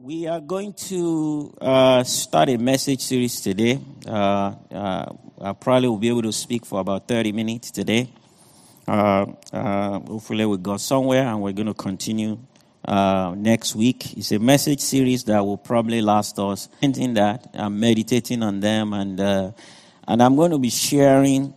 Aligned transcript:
We 0.00 0.26
are 0.26 0.40
going 0.40 0.72
to 0.88 1.54
uh, 1.60 2.04
start 2.04 2.48
a 2.48 2.56
message 2.56 3.00
series 3.00 3.40
today. 3.40 3.78
Uh, 4.06 4.54
uh, 4.72 5.12
I 5.40 5.52
probably 5.52 5.88
will 5.88 5.98
be 5.98 6.08
able 6.08 6.22
to 6.22 6.32
speak 6.32 6.64
for 6.64 6.80
about 6.80 7.06
30 7.06 7.32
minutes 7.32 7.70
today. 7.70 8.10
Uh, 8.88 9.26
uh, 9.52 9.98
hopefully, 10.00 10.46
we 10.46 10.56
got 10.56 10.80
somewhere 10.80 11.24
and 11.24 11.42
we're 11.42 11.52
going 11.52 11.66
to 11.66 11.74
continue 11.74 12.38
uh, 12.84 13.34
next 13.36 13.74
week. 13.76 14.16
It's 14.16 14.32
a 14.32 14.38
message 14.38 14.80
series 14.80 15.24
that 15.24 15.44
will 15.44 15.58
probably 15.58 16.00
last 16.00 16.38
us. 16.38 16.66
Thinking 16.80 17.14
that 17.14 17.50
I'm 17.54 17.78
meditating 17.78 18.42
on 18.42 18.60
them 18.60 18.92
and 18.94 19.20
and 19.20 20.22
I'm 20.22 20.36
going 20.36 20.50
to 20.50 20.58
be 20.58 20.70
sharing 20.70 21.54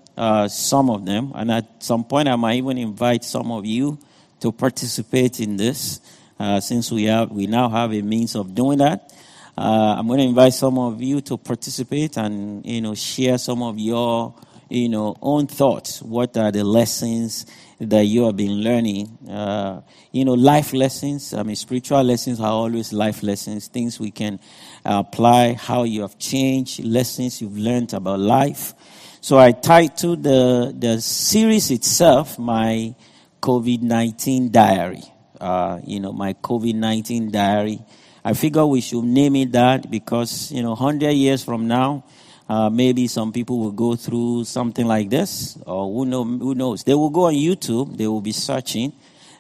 some 0.48 0.90
of 0.90 1.06
them. 1.06 1.32
And 1.34 1.52
at 1.52 1.84
some 1.84 2.04
point, 2.04 2.28
I 2.28 2.36
might 2.36 2.58
even 2.58 2.78
invite 2.78 3.24
some 3.24 3.52
of 3.52 3.66
you 3.66 4.00
to 4.40 4.52
participate 4.52 5.40
in 5.40 5.58
this 5.58 6.02
uh, 6.40 6.60
since 6.60 6.92
we 6.92 7.04
have 7.06 7.32
we 7.32 7.48
now 7.48 7.70
have 7.70 7.94
a 7.94 8.02
means 8.02 8.36
of 8.36 8.54
doing 8.54 8.80
that. 8.80 9.14
Uh, 9.58 9.96
I'm 9.98 10.06
going 10.06 10.20
to 10.20 10.26
invite 10.26 10.54
some 10.54 10.78
of 10.78 11.02
you 11.02 11.20
to 11.22 11.38
participate 11.38 12.18
and 12.18 12.64
you 12.66 12.82
know 12.82 12.94
share 12.94 13.38
some 13.40 13.64
of 13.64 13.80
your 13.80 14.36
you 14.70 14.90
know 14.90 15.16
own 15.22 15.48
thoughts. 15.48 16.02
What 16.02 16.38
are 16.38 16.52
the 16.52 16.64
lessons 16.64 17.46
that 17.80 18.04
you 18.04 18.26
have 18.26 18.36
been 18.36 18.62
learning? 18.62 19.18
Uh, 19.28 19.82
you 20.12 20.26
know, 20.26 20.34
life 20.34 20.74
lessons. 20.74 21.34
I 21.34 21.44
mean, 21.44 21.56
spiritual 21.56 22.04
lessons 22.04 22.40
are 22.40 22.52
always 22.52 22.94
life 22.94 23.24
lessons. 23.24 23.68
Things 23.68 24.00
we 24.00 24.12
can 24.12 24.40
apply. 24.86 25.54
How 25.54 25.84
you 25.84 26.02
have 26.02 26.20
changed. 26.20 26.84
Lessons 26.84 27.42
you've 27.42 27.58
learned 27.58 27.94
about 27.94 28.20
life. 28.20 28.74
So 29.22 29.40
I 29.40 29.54
titled 29.54 30.22
the 30.22 30.74
the 30.78 31.02
series 31.02 31.72
itself 31.72 32.38
my 32.38 32.94
COVID 33.42 33.82
nineteen 33.82 34.52
diary 34.52 35.04
uh, 35.40 35.80
you 35.86 36.00
know, 36.00 36.12
my 36.12 36.34
COVID 36.34 36.76
19 36.76 37.32
diary. 37.32 37.80
I 38.24 38.34
figure 38.34 38.66
we 38.66 38.82
should 38.82 39.06
name 39.06 39.36
it 39.38 39.52
that 39.54 39.90
because, 39.90 40.52
you 40.52 40.62
know, 40.62 40.72
100 40.72 41.12
years 41.12 41.44
from 41.44 41.68
now, 41.68 42.04
uh, 42.50 42.70
maybe 42.70 43.08
some 43.08 43.32
people 43.32 43.60
will 43.60 43.72
go 43.72 43.96
through 43.96 44.44
something 44.46 44.86
like 44.86 45.10
this, 45.10 45.58
or 45.66 45.92
who, 45.92 46.06
know, 46.06 46.24
who 46.24 46.56
knows. 46.56 46.84
They 46.84 46.94
will 46.94 47.10
go 47.10 47.26
on 47.26 47.34
YouTube, 47.34 47.98
they 47.98 48.08
will 48.08 48.22
be 48.22 48.32
searching, 48.32 48.94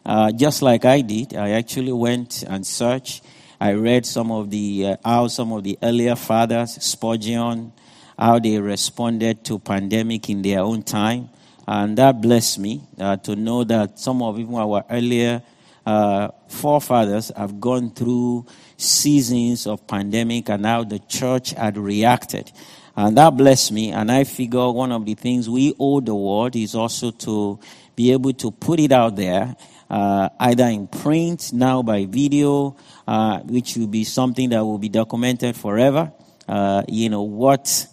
uh, 0.05 0.31
just 0.31 0.61
like 0.61 0.85
I 0.85 1.01
did. 1.01 1.35
I 1.35 1.51
actually 1.51 1.91
went 1.91 2.43
and 2.43 2.65
searched. 2.65 3.23
I 3.59 3.73
read 3.73 4.05
some 4.05 4.31
of 4.31 4.49
the, 4.49 4.85
uh, 4.85 4.97
how 5.03 5.27
some 5.27 5.51
of 5.51 5.63
the 5.63 5.77
earlier 5.81 6.15
fathers, 6.15 6.81
Spurgeon, 6.83 7.71
how 8.17 8.39
they 8.39 8.59
responded 8.59 9.43
to 9.45 9.59
pandemic 9.59 10.29
in 10.29 10.41
their 10.41 10.59
own 10.59 10.83
time. 10.83 11.29
And 11.67 11.97
that 11.97 12.21
blessed 12.21 12.59
me 12.59 12.81
uh, 12.99 13.17
to 13.17 13.35
know 13.35 13.63
that 13.65 13.99
some 13.99 14.21
of 14.21 14.39
even 14.39 14.55
our 14.55 14.83
earlier 14.89 15.41
uh, 15.87 16.31
forefathers 16.49 17.31
have 17.37 17.61
gone 17.61 17.89
through 17.91 18.45
seasons 18.75 19.65
of 19.65 19.87
pandemic 19.87 20.49
and 20.49 20.65
how 20.65 20.83
the 20.83 20.99
church 20.99 21.51
had 21.51 21.77
reacted. 21.77 22.51
And 22.97 23.17
that 23.17 23.37
blessed 23.37 23.71
me. 23.71 23.91
And 23.91 24.11
I 24.11 24.25
figure 24.25 24.69
one 24.69 24.91
of 24.91 25.05
the 25.05 25.13
things 25.13 25.49
we 25.49 25.73
owe 25.79 26.01
the 26.01 26.13
world 26.13 26.57
is 26.57 26.75
also 26.75 27.11
to 27.11 27.57
be 27.95 28.11
able 28.11 28.33
to 28.33 28.51
put 28.51 28.81
it 28.81 28.91
out 28.91 29.15
there, 29.15 29.55
uh, 29.89 30.27
either 30.41 30.65
in 30.65 30.87
print, 30.87 31.53
now 31.53 31.81
by 31.81 32.05
video, 32.05 32.75
uh, 33.07 33.39
which 33.39 33.77
will 33.77 33.87
be 33.87 34.03
something 34.03 34.49
that 34.49 34.65
will 34.65 34.79
be 34.79 34.89
documented 34.89 35.55
forever. 35.55 36.11
Uh, 36.49 36.83
you 36.89 37.07
know, 37.09 37.21
what 37.21 37.87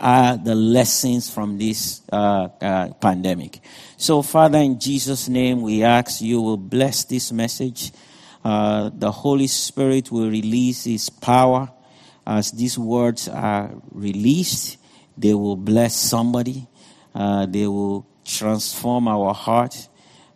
are 0.00 0.36
the 0.36 0.54
lessons 0.54 1.28
from 1.30 1.58
this 1.58 2.02
uh, 2.12 2.48
uh, 2.60 2.92
pandemic. 2.94 3.60
So, 3.96 4.22
Father, 4.22 4.58
in 4.58 4.78
Jesus' 4.78 5.28
name, 5.28 5.62
we 5.62 5.82
ask 5.82 6.20
you 6.20 6.40
will 6.40 6.56
bless 6.56 7.04
this 7.04 7.32
message. 7.32 7.92
Uh, 8.44 8.90
the 8.94 9.10
Holy 9.10 9.48
Spirit 9.48 10.12
will 10.12 10.30
release 10.30 10.84
His 10.84 11.10
power 11.10 11.70
as 12.26 12.52
these 12.52 12.78
words 12.78 13.28
are 13.28 13.70
released. 13.90 14.76
They 15.16 15.34
will 15.34 15.56
bless 15.56 15.96
somebody. 15.96 16.68
Uh, 17.14 17.46
they 17.46 17.66
will 17.66 18.06
transform 18.24 19.08
our 19.08 19.34
heart, 19.34 19.88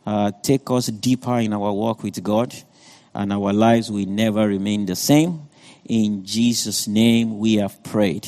uh, 0.06 0.32
take 0.42 0.68
us 0.70 0.86
deeper 0.86 1.38
in 1.38 1.52
our 1.52 1.72
walk 1.72 2.02
with 2.02 2.20
God, 2.22 2.52
and 3.14 3.32
our 3.32 3.52
lives 3.52 3.90
will 3.90 4.06
never 4.06 4.48
remain 4.48 4.86
the 4.86 4.96
same. 4.96 5.48
In 5.84 6.24
Jesus' 6.24 6.88
name, 6.88 7.38
we 7.38 7.56
have 7.56 7.82
prayed. 7.84 8.26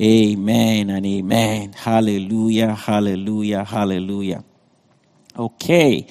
Amen 0.00 0.90
and 0.90 1.06
amen. 1.06 1.72
Hallelujah, 1.72 2.74
hallelujah, 2.74 3.64
hallelujah. 3.64 4.44
Okay. 5.38 6.06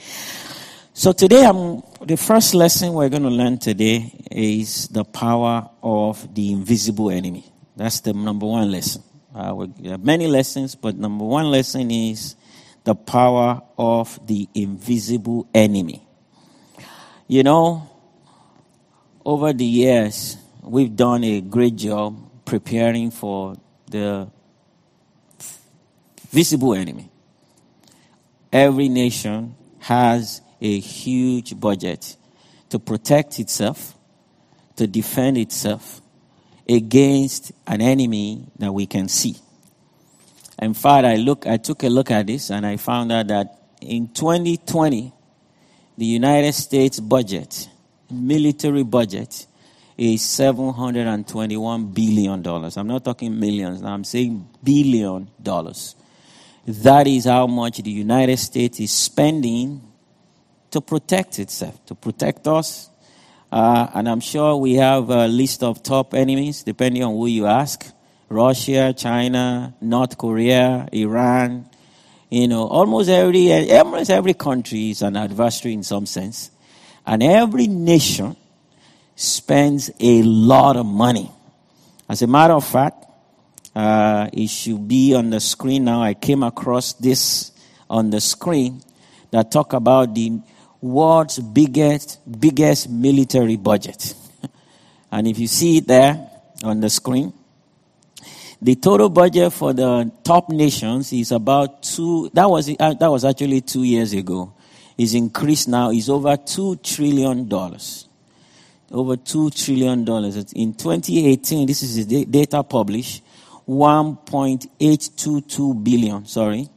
So 0.93 1.11
today 1.11 1.45
I'm 1.45 1.83
the 2.01 2.15
first 2.15 2.55
lesson 2.55 2.93
we're 2.93 3.09
going 3.09 3.23
to 3.23 3.29
learn 3.29 3.59
today 3.59 4.11
is 4.31 4.87
the 4.87 5.03
power 5.03 5.69
of 5.83 6.33
the 6.33 6.51
invisible 6.51 7.11
enemy. 7.11 7.45
That's 7.75 7.99
the 7.99 8.13
number 8.13 8.47
one 8.47 8.71
lesson. 8.71 9.03
Uh, 9.35 9.53
we 9.53 9.89
have 9.89 10.03
many 10.03 10.27
lessons, 10.27 10.73
but 10.73 10.95
number 10.95 11.25
one 11.25 11.51
lesson 11.51 11.91
is 11.91 12.35
the 12.85 12.95
power 12.95 13.61
of 13.77 14.25
the 14.25 14.47
invisible 14.55 15.47
enemy. 15.53 16.07
You 17.27 17.43
know, 17.43 17.89
over 19.23 19.53
the 19.53 19.65
years, 19.65 20.37
we've 20.61 20.95
done 20.95 21.23
a 21.23 21.41
great 21.41 21.75
job 21.75 22.17
preparing 22.45 23.11
for 23.11 23.57
the 23.95 24.27
visible 26.29 26.73
enemy. 26.73 27.09
Every 28.51 28.89
nation 28.89 29.55
has 29.79 30.41
a 30.59 30.79
huge 30.79 31.57
budget 31.57 32.17
to 32.69 32.79
protect 32.79 33.39
itself, 33.39 33.95
to 34.75 34.85
defend 34.85 35.37
itself 35.37 36.01
against 36.67 37.53
an 37.67 37.79
enemy 37.81 38.45
that 38.59 38.73
we 38.73 38.85
can 38.85 39.07
see. 39.07 39.35
In 40.59 40.73
fact, 40.73 41.05
I 41.05 41.15
look, 41.15 41.47
I 41.47 41.57
took 41.57 41.83
a 41.83 41.89
look 41.89 42.11
at 42.11 42.27
this 42.27 42.49
and 42.49 42.65
I 42.65 42.77
found 42.77 43.11
out 43.11 43.27
that 43.27 43.59
in 43.81 44.09
2020, 44.09 45.13
the 45.97 46.05
United 46.05 46.53
States 46.53 46.99
budget, 46.99 47.69
military 48.11 48.83
budget, 48.83 49.47
is 49.97 50.21
$721 50.21 51.93
billion. 51.93 52.45
I'm 52.45 52.87
not 52.87 53.05
talking 53.05 53.39
millions, 53.39 53.81
I'm 53.81 54.03
saying 54.03 54.47
billion 54.63 55.29
dollars. 55.41 55.95
That 56.67 57.07
is 57.07 57.25
how 57.25 57.47
much 57.47 57.77
the 57.77 57.91
United 57.91 58.37
States 58.37 58.79
is 58.79 58.91
spending 58.91 59.81
to 60.71 60.81
protect 60.81 61.39
itself, 61.39 61.85
to 61.85 61.95
protect 61.95 62.47
us. 62.47 62.89
Uh, 63.51 63.87
and 63.93 64.09
I'm 64.09 64.19
sure 64.19 64.57
we 64.57 64.73
have 64.73 65.09
a 65.09 65.27
list 65.27 65.63
of 65.63 65.83
top 65.83 66.13
enemies, 66.13 66.63
depending 66.63 67.03
on 67.03 67.13
who 67.13 67.27
you 67.27 67.45
ask 67.45 67.85
Russia, 68.27 68.93
China, 68.97 69.75
North 69.79 70.17
Korea, 70.17 70.89
Iran. 70.91 71.69
You 72.29 72.47
know, 72.47 72.67
almost 72.67 73.07
every, 73.07 73.71
almost 73.71 74.09
every 74.09 74.33
country 74.33 74.89
is 74.89 75.03
an 75.03 75.15
adversary 75.15 75.73
in 75.73 75.83
some 75.83 76.07
sense. 76.07 76.49
And 77.05 77.21
every 77.21 77.67
nation 77.67 78.35
spends 79.15 79.89
a 79.99 80.21
lot 80.23 80.75
of 80.75 80.85
money. 80.85 81.31
As 82.07 82.21
a 82.21 82.27
matter 82.27 82.53
of 82.53 82.65
fact, 82.65 83.05
uh, 83.73 84.29
it 84.31 84.49
should 84.49 84.87
be 84.87 85.13
on 85.15 85.29
the 85.29 85.39
screen 85.39 85.85
now. 85.85 86.01
I 86.01 86.13
came 86.13 86.43
across 86.43 86.93
this 86.93 87.51
on 87.89 88.09
the 88.09 88.21
screen 88.21 88.81
that 89.31 89.51
talk 89.51 89.73
about 89.73 90.13
the 90.13 90.39
world's 90.81 91.39
biggest 91.39 92.19
biggest 92.39 92.89
military 92.89 93.57
budget. 93.57 94.13
and 95.11 95.27
if 95.27 95.39
you 95.39 95.47
see 95.47 95.77
it 95.77 95.87
there 95.87 96.29
on 96.63 96.79
the 96.79 96.89
screen, 96.89 97.33
the 98.61 98.75
total 98.75 99.09
budget 99.09 99.51
for 99.51 99.73
the 99.73 100.11
top 100.23 100.49
nations 100.49 101.11
is 101.11 101.31
about 101.31 101.83
two. 101.83 102.29
That 102.33 102.49
was 102.49 102.69
uh, 102.69 102.93
that 102.93 103.11
was 103.11 103.25
actually 103.25 103.61
two 103.61 103.83
years 103.83 104.13
ago. 104.13 104.53
Is 104.97 105.13
increased 105.13 105.67
now. 105.67 105.91
Is 105.91 106.09
over 106.09 106.37
two 106.37 106.77
trillion 106.77 107.49
dollars 107.49 108.04
over 108.95 109.17
$2 109.17 109.63
trillion. 109.63 109.99
In 110.55 110.73
2018, 110.73 111.67
this 111.67 111.83
is 111.83 112.07
the 112.07 112.25
data 112.25 112.63
published, 112.63 113.23
1.822 113.67 115.83
billion, 115.83 116.25
sorry, 116.25 116.67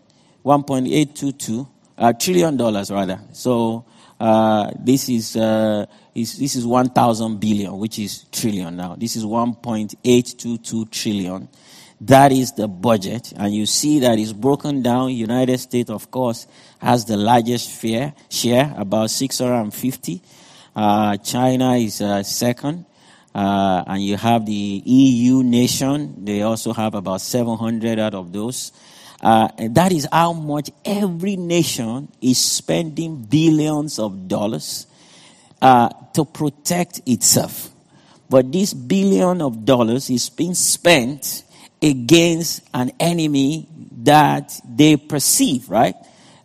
1.822 0.44 1.66
uh, 1.96 2.12
trillion 2.12 2.54
dollars 2.56 2.90
rather. 2.90 3.20
So 3.32 3.84
Uh, 4.18 4.72
this 4.80 5.08
is, 5.08 5.36
uh, 5.36 5.86
is 6.14 6.38
this 6.38 6.56
is 6.56 6.66
1,000 6.66 7.38
billion, 7.38 7.76
which 7.78 7.98
is 7.98 8.24
trillion 8.32 8.76
now. 8.76 8.96
This 8.96 9.16
is 9.16 9.24
1.822 9.24 10.90
trillion. 10.90 11.48
That 12.00 12.32
is 12.32 12.52
the 12.52 12.68
budget, 12.68 13.32
and 13.36 13.52
you 13.52 13.66
see 13.66 14.00
that 14.00 14.18
it's 14.18 14.32
broken 14.32 14.82
down. 14.82 15.12
United 15.12 15.58
States, 15.58 15.90
of 15.90 16.10
course, 16.10 16.46
has 16.80 17.04
the 17.04 17.16
largest 17.16 17.80
share, 17.80 18.12
share 18.28 18.72
about 18.76 19.10
650. 19.10 20.22
Uh, 20.78 21.16
China 21.16 21.74
is 21.74 22.00
uh, 22.00 22.22
second. 22.22 22.86
Uh, 23.34 23.82
and 23.88 24.00
you 24.00 24.16
have 24.16 24.46
the 24.46 24.52
EU 24.52 25.42
nation. 25.42 26.24
They 26.24 26.42
also 26.42 26.72
have 26.72 26.94
about 26.94 27.20
700 27.20 27.98
out 27.98 28.14
of 28.14 28.32
those. 28.32 28.70
Uh, 29.20 29.48
that 29.70 29.90
is 29.90 30.06
how 30.12 30.32
much 30.32 30.70
every 30.84 31.34
nation 31.34 32.06
is 32.22 32.38
spending 32.38 33.24
billions 33.24 33.98
of 33.98 34.28
dollars 34.28 34.86
uh, 35.60 35.88
to 36.14 36.24
protect 36.24 37.00
itself. 37.06 37.70
But 38.30 38.52
this 38.52 38.72
billion 38.72 39.42
of 39.42 39.64
dollars 39.64 40.08
is 40.10 40.28
being 40.30 40.54
spent 40.54 41.42
against 41.82 42.62
an 42.72 42.92
enemy 43.00 43.66
that 44.04 44.60
they 44.64 44.96
perceive, 44.96 45.68
right? 45.68 45.96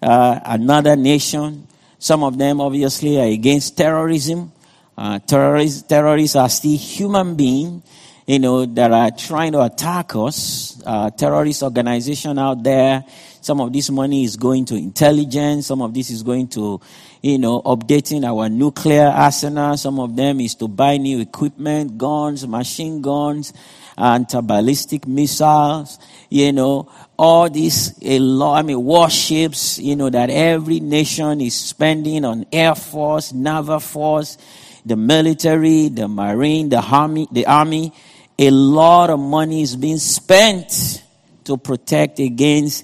Uh, 0.01 0.39
another 0.43 0.95
nation. 0.95 1.67
Some 2.03 2.21
of 2.25 2.37
them 2.37 2.59
obviously 2.59 3.17
are 3.17 3.31
against 3.31 3.77
terrorism. 3.77 4.51
Uh, 4.97 5.19
terrorists, 5.19 5.83
terrorists 5.83 6.35
are 6.35 6.49
still 6.49 6.75
human 6.75 7.35
beings, 7.35 7.81
you 8.27 8.39
know, 8.39 8.65
that 8.65 8.91
are 8.91 9.09
trying 9.11 9.53
to 9.53 9.61
attack 9.61 10.13
us. 10.13 10.81
Uh, 10.85 11.09
terrorist 11.11 11.63
organization 11.63 12.37
out 12.37 12.61
there. 12.61 13.05
Some 13.39 13.61
of 13.61 13.71
this 13.71 13.89
money 13.89 14.25
is 14.25 14.35
going 14.35 14.65
to 14.65 14.75
intelligence. 14.75 15.67
Some 15.67 15.81
of 15.81 15.93
this 15.93 16.09
is 16.09 16.23
going 16.23 16.49
to, 16.49 16.81
you 17.21 17.37
know, 17.37 17.61
updating 17.61 18.25
our 18.25 18.49
nuclear 18.49 19.07
arsenal. 19.07 19.77
Some 19.77 19.97
of 20.01 20.13
them 20.13 20.41
is 20.41 20.55
to 20.55 20.67
buy 20.67 20.97
new 20.97 21.21
equipment, 21.21 21.97
guns, 21.97 22.45
machine 22.45 23.01
guns, 23.01 23.53
anti-ballistic 23.97 25.07
missiles, 25.07 25.99
you 26.29 26.51
know, 26.51 26.91
all 27.23 27.49
these, 27.49 27.97
a 28.01 28.19
lot, 28.19 28.57
I 28.57 28.61
mean, 28.63 28.83
warships, 28.83 29.79
you 29.79 29.95
know, 29.95 30.09
that 30.09 30.29
every 30.29 30.81
nation 30.81 31.39
is 31.39 31.55
spending 31.55 32.25
on 32.25 32.45
air 32.51 32.75
force, 32.75 33.31
naval 33.31 33.79
force, 33.79 34.37
the 34.85 34.97
military, 34.97 35.87
the 35.87 36.09
marine, 36.09 36.67
the 36.67 36.81
army, 36.81 37.29
the 37.31 37.45
army, 37.45 37.93
a 38.37 38.51
lot 38.51 39.09
of 39.09 39.19
money 39.19 39.61
is 39.61 39.77
being 39.77 39.99
spent 39.99 41.01
to 41.45 41.55
protect 41.55 42.19
against 42.19 42.83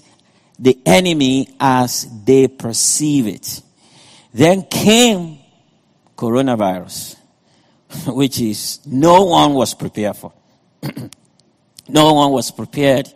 the 0.58 0.78
enemy 0.86 1.54
as 1.60 2.08
they 2.24 2.48
perceive 2.48 3.26
it. 3.26 3.60
Then 4.32 4.62
came 4.62 5.38
coronavirus, 6.16 7.16
which 8.06 8.40
is 8.40 8.80
no 8.86 9.24
one 9.24 9.52
was 9.52 9.74
prepared 9.74 10.16
for. 10.16 10.32
no 11.88 12.14
one 12.14 12.30
was 12.32 12.50
prepared, 12.50 13.12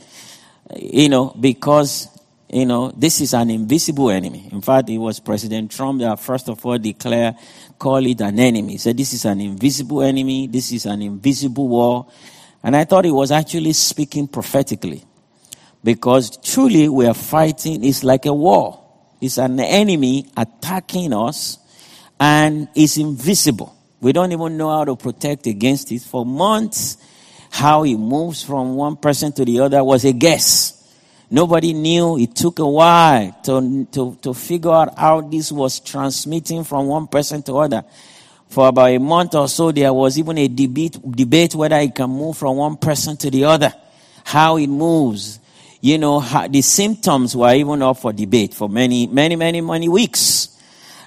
you 0.76 1.08
know, 1.08 1.34
because 1.38 2.08
you 2.54 2.66
know, 2.66 2.92
this 2.96 3.20
is 3.20 3.34
an 3.34 3.50
invisible 3.50 4.10
enemy. 4.10 4.48
In 4.52 4.60
fact, 4.60 4.88
it 4.88 4.98
was 4.98 5.18
President 5.18 5.72
Trump 5.72 6.00
that 6.00 6.20
first 6.20 6.48
of 6.48 6.64
all 6.64 6.78
declared, 6.78 7.34
call 7.78 8.06
it 8.06 8.20
an 8.20 8.38
enemy. 8.38 8.72
He 8.72 8.78
said, 8.78 8.96
this 8.96 9.12
is 9.12 9.24
an 9.24 9.40
invisible 9.40 10.02
enemy. 10.02 10.46
This 10.46 10.70
is 10.70 10.86
an 10.86 11.02
invisible 11.02 11.66
war. 11.66 12.06
And 12.62 12.76
I 12.76 12.84
thought 12.84 13.06
he 13.06 13.10
was 13.10 13.32
actually 13.32 13.72
speaking 13.72 14.28
prophetically. 14.28 15.04
Because 15.82 16.36
truly 16.38 16.88
we 16.88 17.06
are 17.06 17.14
fighting, 17.14 17.84
it's 17.84 18.04
like 18.04 18.24
a 18.26 18.32
war. 18.32 18.82
It's 19.20 19.38
an 19.38 19.58
enemy 19.58 20.30
attacking 20.36 21.12
us 21.12 21.58
and 22.20 22.68
it's 22.76 22.96
invisible. 22.98 23.74
We 24.00 24.12
don't 24.12 24.30
even 24.30 24.56
know 24.56 24.70
how 24.70 24.84
to 24.84 24.96
protect 24.96 25.46
against 25.46 25.90
it. 25.90 26.02
For 26.02 26.24
months, 26.24 26.98
how 27.54 27.84
it 27.84 27.96
moves 27.96 28.42
from 28.42 28.74
one 28.74 28.96
person 28.96 29.30
to 29.30 29.44
the 29.44 29.60
other 29.60 29.84
was 29.84 30.04
a 30.04 30.12
guess. 30.12 30.72
Nobody 31.30 31.72
knew. 31.72 32.18
It 32.18 32.34
took 32.34 32.58
a 32.58 32.66
while 32.66 33.30
to, 33.44 33.84
to, 33.92 34.18
to 34.22 34.34
figure 34.34 34.72
out 34.72 34.98
how 34.98 35.20
this 35.20 35.52
was 35.52 35.78
transmitting 35.78 36.64
from 36.64 36.88
one 36.88 37.06
person 37.06 37.44
to 37.44 37.54
other. 37.58 37.84
For 38.48 38.66
about 38.66 38.90
a 38.90 38.98
month 38.98 39.36
or 39.36 39.46
so, 39.46 39.70
there 39.70 39.92
was 39.92 40.18
even 40.18 40.36
a 40.38 40.48
debate, 40.48 40.98
debate 41.08 41.54
whether 41.54 41.76
it 41.76 41.94
can 41.94 42.10
move 42.10 42.36
from 42.36 42.56
one 42.56 42.76
person 42.76 43.16
to 43.18 43.30
the 43.30 43.44
other. 43.44 43.72
How 44.24 44.56
it 44.56 44.66
moves. 44.66 45.38
You 45.80 45.98
know, 45.98 46.18
how, 46.18 46.48
the 46.48 46.60
symptoms 46.60 47.36
were 47.36 47.54
even 47.54 47.82
up 47.82 47.98
for 47.98 48.12
debate 48.12 48.52
for 48.52 48.68
many, 48.68 49.06
many, 49.06 49.36
many, 49.36 49.60
many 49.60 49.88
weeks. 49.88 50.53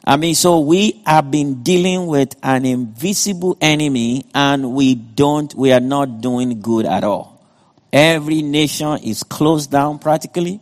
I 0.07 0.15
mean, 0.15 0.35
so 0.35 0.61
we 0.61 1.01
have 1.05 1.29
been 1.29 1.63
dealing 1.63 2.07
with 2.07 2.33
an 2.41 2.63
invisible 2.63 3.57
enemy 3.59 4.23
and 4.33 4.71
we 4.71 4.95
don't, 4.95 5.53
we 5.53 5.73
are 5.73 5.81
not 5.81 6.21
doing 6.21 6.61
good 6.61 6.85
at 6.85 7.03
all. 7.03 7.45
Every 7.91 8.41
nation 8.41 8.99
is 9.03 9.23
closed 9.23 9.69
down 9.69 9.99
practically. 9.99 10.61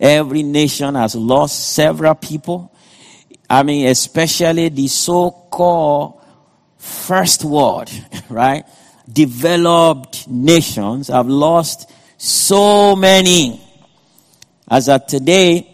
Every 0.00 0.42
nation 0.42 0.96
has 0.96 1.14
lost 1.14 1.72
several 1.72 2.16
people. 2.16 2.74
I 3.48 3.62
mean, 3.62 3.86
especially 3.86 4.70
the 4.70 4.88
so-called 4.88 6.20
first 6.76 7.44
world, 7.44 7.92
right? 8.28 8.64
Developed 9.12 10.26
nations 10.26 11.06
have 11.06 11.28
lost 11.28 11.88
so 12.18 12.96
many. 12.96 13.64
As 14.68 14.88
of 14.88 15.06
today, 15.06 15.69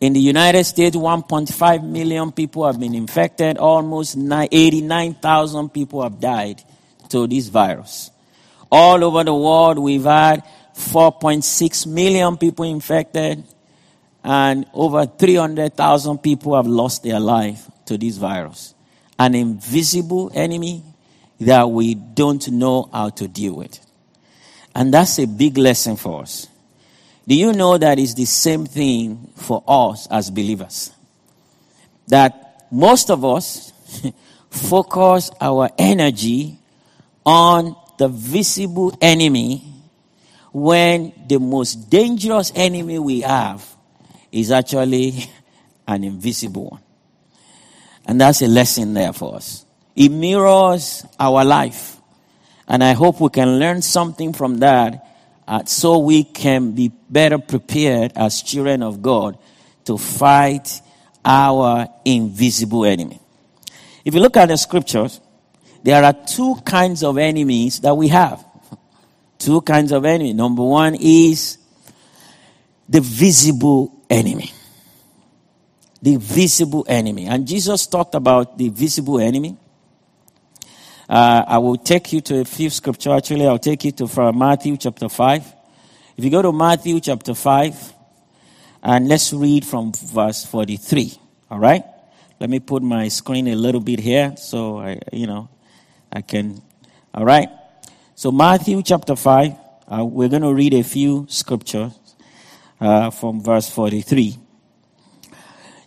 in 0.00 0.14
the 0.14 0.20
United 0.20 0.64
States, 0.64 0.96
1.5 0.96 1.84
million 1.84 2.32
people 2.32 2.66
have 2.66 2.80
been 2.80 2.94
infected. 2.94 3.58
Almost 3.58 4.16
89,000 4.16 5.68
people 5.68 6.02
have 6.02 6.18
died 6.18 6.62
to 7.10 7.26
this 7.26 7.48
virus. 7.48 8.10
All 8.72 9.04
over 9.04 9.22
the 9.24 9.34
world, 9.34 9.78
we've 9.78 10.04
had 10.04 10.42
4.6 10.74 11.86
million 11.86 12.38
people 12.38 12.64
infected, 12.64 13.44
and 14.24 14.64
over 14.72 15.04
300,000 15.04 16.18
people 16.18 16.56
have 16.56 16.66
lost 16.66 17.02
their 17.02 17.20
life 17.20 17.70
to 17.84 17.98
this 17.98 18.16
virus. 18.16 18.74
An 19.18 19.34
invisible 19.34 20.30
enemy 20.34 20.82
that 21.40 21.70
we 21.70 21.94
don't 21.94 22.48
know 22.48 22.88
how 22.92 23.10
to 23.10 23.28
deal 23.28 23.54
with. 23.54 23.78
And 24.74 24.94
that's 24.94 25.18
a 25.18 25.26
big 25.26 25.58
lesson 25.58 25.96
for 25.96 26.22
us. 26.22 26.48
Do 27.30 27.36
you 27.36 27.52
know 27.52 27.78
that 27.78 28.00
it's 28.00 28.14
the 28.14 28.24
same 28.24 28.66
thing 28.66 29.30
for 29.36 29.62
us 29.68 30.08
as 30.08 30.32
believers? 30.32 30.90
That 32.08 32.66
most 32.72 33.08
of 33.08 33.24
us 33.24 33.72
focus 34.50 35.30
our 35.40 35.70
energy 35.78 36.58
on 37.24 37.76
the 37.98 38.08
visible 38.08 38.98
enemy 39.00 39.62
when 40.52 41.12
the 41.28 41.38
most 41.38 41.88
dangerous 41.88 42.50
enemy 42.52 42.98
we 42.98 43.20
have 43.20 43.64
is 44.32 44.50
actually 44.50 45.30
an 45.86 46.02
invisible 46.02 46.70
one. 46.70 46.82
And 48.06 48.20
that's 48.20 48.42
a 48.42 48.48
lesson 48.48 48.92
there 48.92 49.12
for 49.12 49.36
us. 49.36 49.64
It 49.94 50.08
mirrors 50.08 51.06
our 51.16 51.44
life. 51.44 51.96
And 52.66 52.82
I 52.82 52.94
hope 52.94 53.20
we 53.20 53.28
can 53.28 53.60
learn 53.60 53.82
something 53.82 54.32
from 54.32 54.58
that 54.58 55.06
uh, 55.46 55.64
so 55.64 55.98
we 55.98 56.24
can 56.24 56.72
be 56.72 56.92
better 57.08 57.38
prepared 57.38 58.12
as 58.16 58.42
children 58.42 58.82
of 58.82 59.02
God 59.02 59.38
to 59.84 59.98
fight 59.98 60.80
our 61.24 61.88
invisible 62.04 62.84
enemy. 62.84 63.20
If 64.04 64.14
you 64.14 64.20
look 64.20 64.36
at 64.36 64.46
the 64.46 64.56
scriptures, 64.56 65.20
there 65.82 66.02
are 66.02 66.12
two 66.12 66.56
kinds 66.64 67.02
of 67.02 67.18
enemies 67.18 67.80
that 67.80 67.96
we 67.96 68.08
have. 68.08 68.44
Two 69.38 69.62
kinds 69.62 69.92
of 69.92 70.04
enemy. 70.04 70.34
Number 70.34 70.62
one 70.62 70.94
is 71.00 71.56
the 72.88 73.00
visible 73.00 73.92
enemy. 74.10 74.52
The 76.02 76.16
visible 76.16 76.84
enemy. 76.88 77.26
And 77.26 77.46
Jesus 77.46 77.86
talked 77.86 78.14
about 78.14 78.58
the 78.58 78.68
visible 78.68 79.18
enemy. 79.18 79.56
Uh, 81.10 81.44
I 81.44 81.58
will 81.58 81.76
take 81.76 82.12
you 82.12 82.20
to 82.20 82.42
a 82.42 82.44
few 82.44 82.70
scripture. 82.70 83.10
Actually, 83.10 83.44
I'll 83.44 83.58
take 83.58 83.82
you 83.82 83.90
to 83.90 84.06
from 84.06 84.38
Matthew 84.38 84.76
chapter 84.76 85.08
5. 85.08 85.54
If 86.16 86.22
you 86.22 86.30
go 86.30 86.40
to 86.40 86.52
Matthew 86.52 87.00
chapter 87.00 87.34
5, 87.34 87.94
and 88.84 89.08
let's 89.08 89.32
read 89.32 89.66
from 89.66 89.92
verse 89.92 90.46
43. 90.46 91.12
All 91.50 91.58
right? 91.58 91.82
Let 92.38 92.48
me 92.48 92.60
put 92.60 92.84
my 92.84 93.08
screen 93.08 93.48
a 93.48 93.56
little 93.56 93.80
bit 93.80 93.98
here 93.98 94.36
so 94.36 94.78
I, 94.78 95.00
you 95.12 95.26
know, 95.26 95.48
I 96.12 96.20
can. 96.22 96.62
All 97.12 97.24
right. 97.24 97.48
So 98.14 98.30
Matthew 98.30 98.80
chapter 98.84 99.16
5, 99.16 99.52
uh, 99.88 100.04
we're 100.04 100.28
going 100.28 100.42
to 100.42 100.54
read 100.54 100.74
a 100.74 100.84
few 100.84 101.26
scriptures 101.28 101.90
uh, 102.80 103.10
from 103.10 103.42
verse 103.42 103.68
43. 103.68 104.38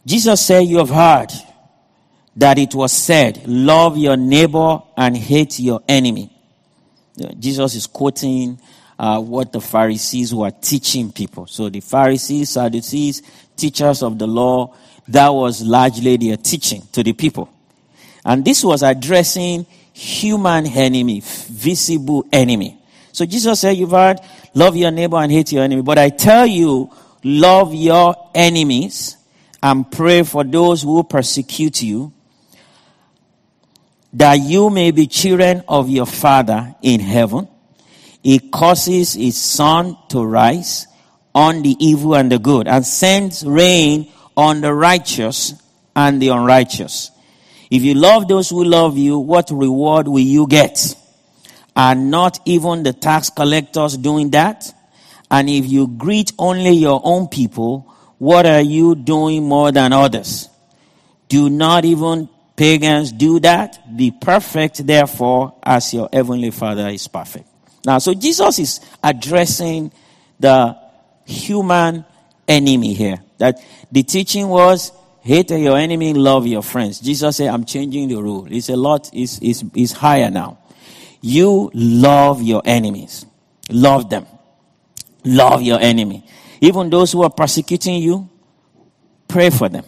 Jesus 0.06 0.46
said, 0.46 0.68
You 0.68 0.80
have 0.80 0.90
heard 0.90 1.32
that 2.36 2.58
it 2.58 2.74
was 2.74 2.92
said, 2.92 3.48
Love 3.48 3.98
your 3.98 4.18
neighbor 4.18 4.82
and 4.98 5.16
hate 5.16 5.60
your 5.60 5.82
enemy. 5.88 6.30
Jesus 7.40 7.76
is 7.76 7.88
quoting 7.88 8.60
uh, 8.98 9.20
what 9.20 9.52
the 9.52 9.62
Pharisees 9.62 10.34
were 10.34 10.52
teaching 10.52 11.12
people. 11.12 11.46
So 11.48 11.70
the 11.70 11.80
Pharisees, 11.80 12.50
Sadducees, 12.50 13.22
teachers 13.56 14.02
of 14.02 14.18
the 14.18 14.28
law, 14.28 14.76
that 15.08 15.30
was 15.30 15.62
largely 15.62 16.18
their 16.18 16.38
teaching 16.38 16.82
to 16.94 17.04
the 17.04 17.14
people. 17.14 17.50
And 18.26 18.44
this 18.44 18.64
was 18.64 18.84
addressing 18.84 19.66
human 19.92 20.66
enemy, 20.66 21.22
visible 21.24 22.26
enemy. 22.32 22.80
So 23.12 23.26
Jesus 23.26 23.60
said, 23.60 23.78
You've 23.78 23.92
heard, 23.92 24.20
love 24.54 24.76
your 24.76 24.92
neighbor 24.92 25.18
and 25.18 25.32
hate 25.32 25.52
your 25.52 25.64
enemy. 25.64 25.82
But 25.82 26.00
I 26.00 26.10
tell 26.10 26.48
you, 26.48 26.90
love 27.24 27.74
your 27.74 28.16
enemies 28.34 29.18
and 29.62 29.90
pray 29.90 30.24
for 30.24 30.44
those 30.44 30.82
who 30.82 31.04
persecute 31.04 31.84
you, 31.84 32.12
that 34.14 34.36
you 34.36 34.70
may 34.70 34.92
be 34.92 35.08
children 35.08 35.64
of 35.68 35.90
your 35.90 36.06
Father 36.06 36.76
in 36.82 37.00
heaven. 37.00 37.48
He 38.22 38.40
causes 38.40 39.14
his 39.14 39.42
sun 39.42 39.98
to 40.10 40.24
rise 40.24 40.88
on 41.36 41.64
the 41.64 41.76
evil 41.80 42.16
and 42.16 42.32
the 42.32 42.40
good 42.40 42.68
and 42.68 42.86
sends 42.86 43.46
rain 43.46 44.12
on 44.38 44.62
the 44.62 44.74
righteous 44.74 45.54
and 45.96 46.22
the 46.22 46.30
unrighteous. 46.30 47.12
If 47.70 47.82
you 47.82 47.96
love 47.96 48.28
those 48.28 48.50
who 48.50 48.64
love 48.64 48.98
you, 48.98 49.18
what 49.18 49.50
reward 49.50 50.08
will 50.08 50.20
you 50.20 50.48
get? 50.48 50.96
Are 51.76 51.96
not 51.96 52.40
even 52.46 52.84
the 52.84 52.94
tax 52.94 53.32
collectors 53.32 53.98
doing 53.98 54.30
that? 54.32 54.72
And 55.32 55.50
if 55.50 55.66
you 55.66 55.88
greet 55.88 56.32
only 56.38 56.72
your 56.72 57.02
own 57.04 57.28
people, 57.28 57.92
what 58.20 58.46
are 58.46 58.62
you 58.62 58.94
doing 58.94 59.44
more 59.44 59.72
than 59.72 59.92
others? 59.92 60.50
Do 61.30 61.50
not 61.50 61.84
even 61.84 62.30
pagans 62.56 63.12
do 63.12 63.40
that? 63.40 63.96
Be 63.96 64.12
perfect, 64.12 64.86
therefore, 64.86 65.56
as 65.64 65.94
your 65.94 66.10
heavenly 66.12 66.52
Father 66.52 66.88
is 66.90 67.08
perfect. 67.08 67.48
Now, 67.86 67.98
so 67.98 68.14
Jesus 68.14 68.60
is 68.60 68.80
addressing 69.04 69.92
the 70.40 70.78
human 71.26 72.06
enemy 72.48 72.94
here. 72.94 73.18
That 73.38 73.60
the 73.92 74.04
teaching 74.04 74.48
was 74.48 74.92
hate 75.24 75.52
your 75.52 75.78
enemy, 75.78 76.14
love 76.14 76.46
your 76.46 76.62
friends. 76.62 77.00
Jesus 77.00 77.38
said, 77.38 77.48
I'm 77.48 77.66
changing 77.66 78.10
the 78.10 78.22
rule. 78.22 78.48
It's 78.50 78.70
a 78.70 78.76
lot, 78.76 79.10
it's, 79.14 79.40
it's, 79.42 79.64
it's 79.74 79.94
higher 79.94 80.30
now. 80.30 80.60
You 81.22 81.72
love 81.74 82.42
your 82.42 82.62
enemies. 82.66 83.26
Love 83.70 84.10
them. 84.10 84.28
Love 85.24 85.62
your 85.62 85.80
enemy. 85.80 86.26
Even 86.60 86.90
those 86.90 87.14
who 87.14 87.24
are 87.24 87.30
persecuting 87.30 88.02
you, 88.02 88.30
pray 89.28 89.50
for 89.50 89.70
them. 89.70 89.86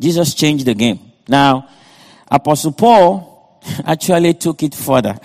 Jesus 0.00 0.32
changed 0.32 0.64
the 0.64 0.74
game. 0.74 0.98
Now, 1.28 1.68
Apostle 2.32 2.72
Paul 2.72 3.60
actually 3.86 4.32
took 4.34 4.62
it 4.62 4.74
further. 4.74 5.18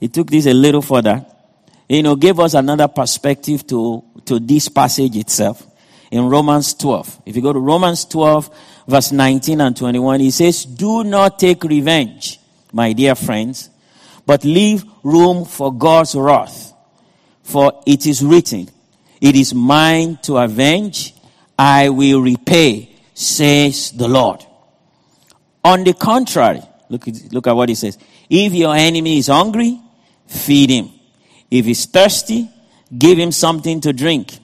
He 0.00 0.08
took 0.08 0.28
this 0.28 0.46
a 0.46 0.52
little 0.52 0.82
further. 0.82 1.24
You 1.88 2.02
know, 2.02 2.16
gave 2.16 2.40
us 2.40 2.54
another 2.54 2.88
perspective 2.88 3.64
to, 3.68 4.02
to 4.24 4.40
this 4.40 4.68
passage 4.68 5.16
itself 5.16 5.64
in 6.10 6.28
Romans 6.28 6.74
12. 6.74 7.22
If 7.26 7.36
you 7.36 7.42
go 7.42 7.52
to 7.52 7.60
Romans 7.60 8.04
12, 8.06 8.84
verse 8.88 9.12
19 9.12 9.60
and 9.60 9.76
21, 9.76 10.20
he 10.20 10.32
says, 10.32 10.64
Do 10.64 11.04
not 11.04 11.38
take 11.38 11.62
revenge, 11.62 12.40
my 12.72 12.92
dear 12.92 13.14
friends, 13.14 13.70
but 14.26 14.44
leave 14.44 14.84
room 15.04 15.44
for 15.44 15.72
God's 15.72 16.16
wrath. 16.16 16.72
For 17.44 17.82
it 17.86 18.04
is 18.06 18.24
written, 18.24 18.68
It 19.20 19.36
is 19.36 19.54
mine 19.54 20.18
to 20.22 20.38
avenge, 20.38 21.14
I 21.56 21.90
will 21.90 22.20
repay, 22.20 22.90
says 23.14 23.92
the 23.92 24.08
Lord. 24.08 24.44
On 25.64 25.84
the 25.84 25.94
contrary, 25.94 26.60
look 26.88 27.06
at, 27.08 27.32
look 27.32 27.46
at 27.46 27.52
what 27.52 27.68
he 27.68 27.74
says. 27.74 27.98
If 28.28 28.52
your 28.52 28.74
enemy 28.74 29.18
is 29.18 29.28
hungry, 29.28 29.80
feed 30.26 30.70
him. 30.70 30.90
If 31.50 31.66
he's 31.66 31.86
thirsty, 31.86 32.50
give 32.96 33.18
him 33.18 33.32
something 33.32 33.80
to 33.82 33.92
drink. 33.92 34.38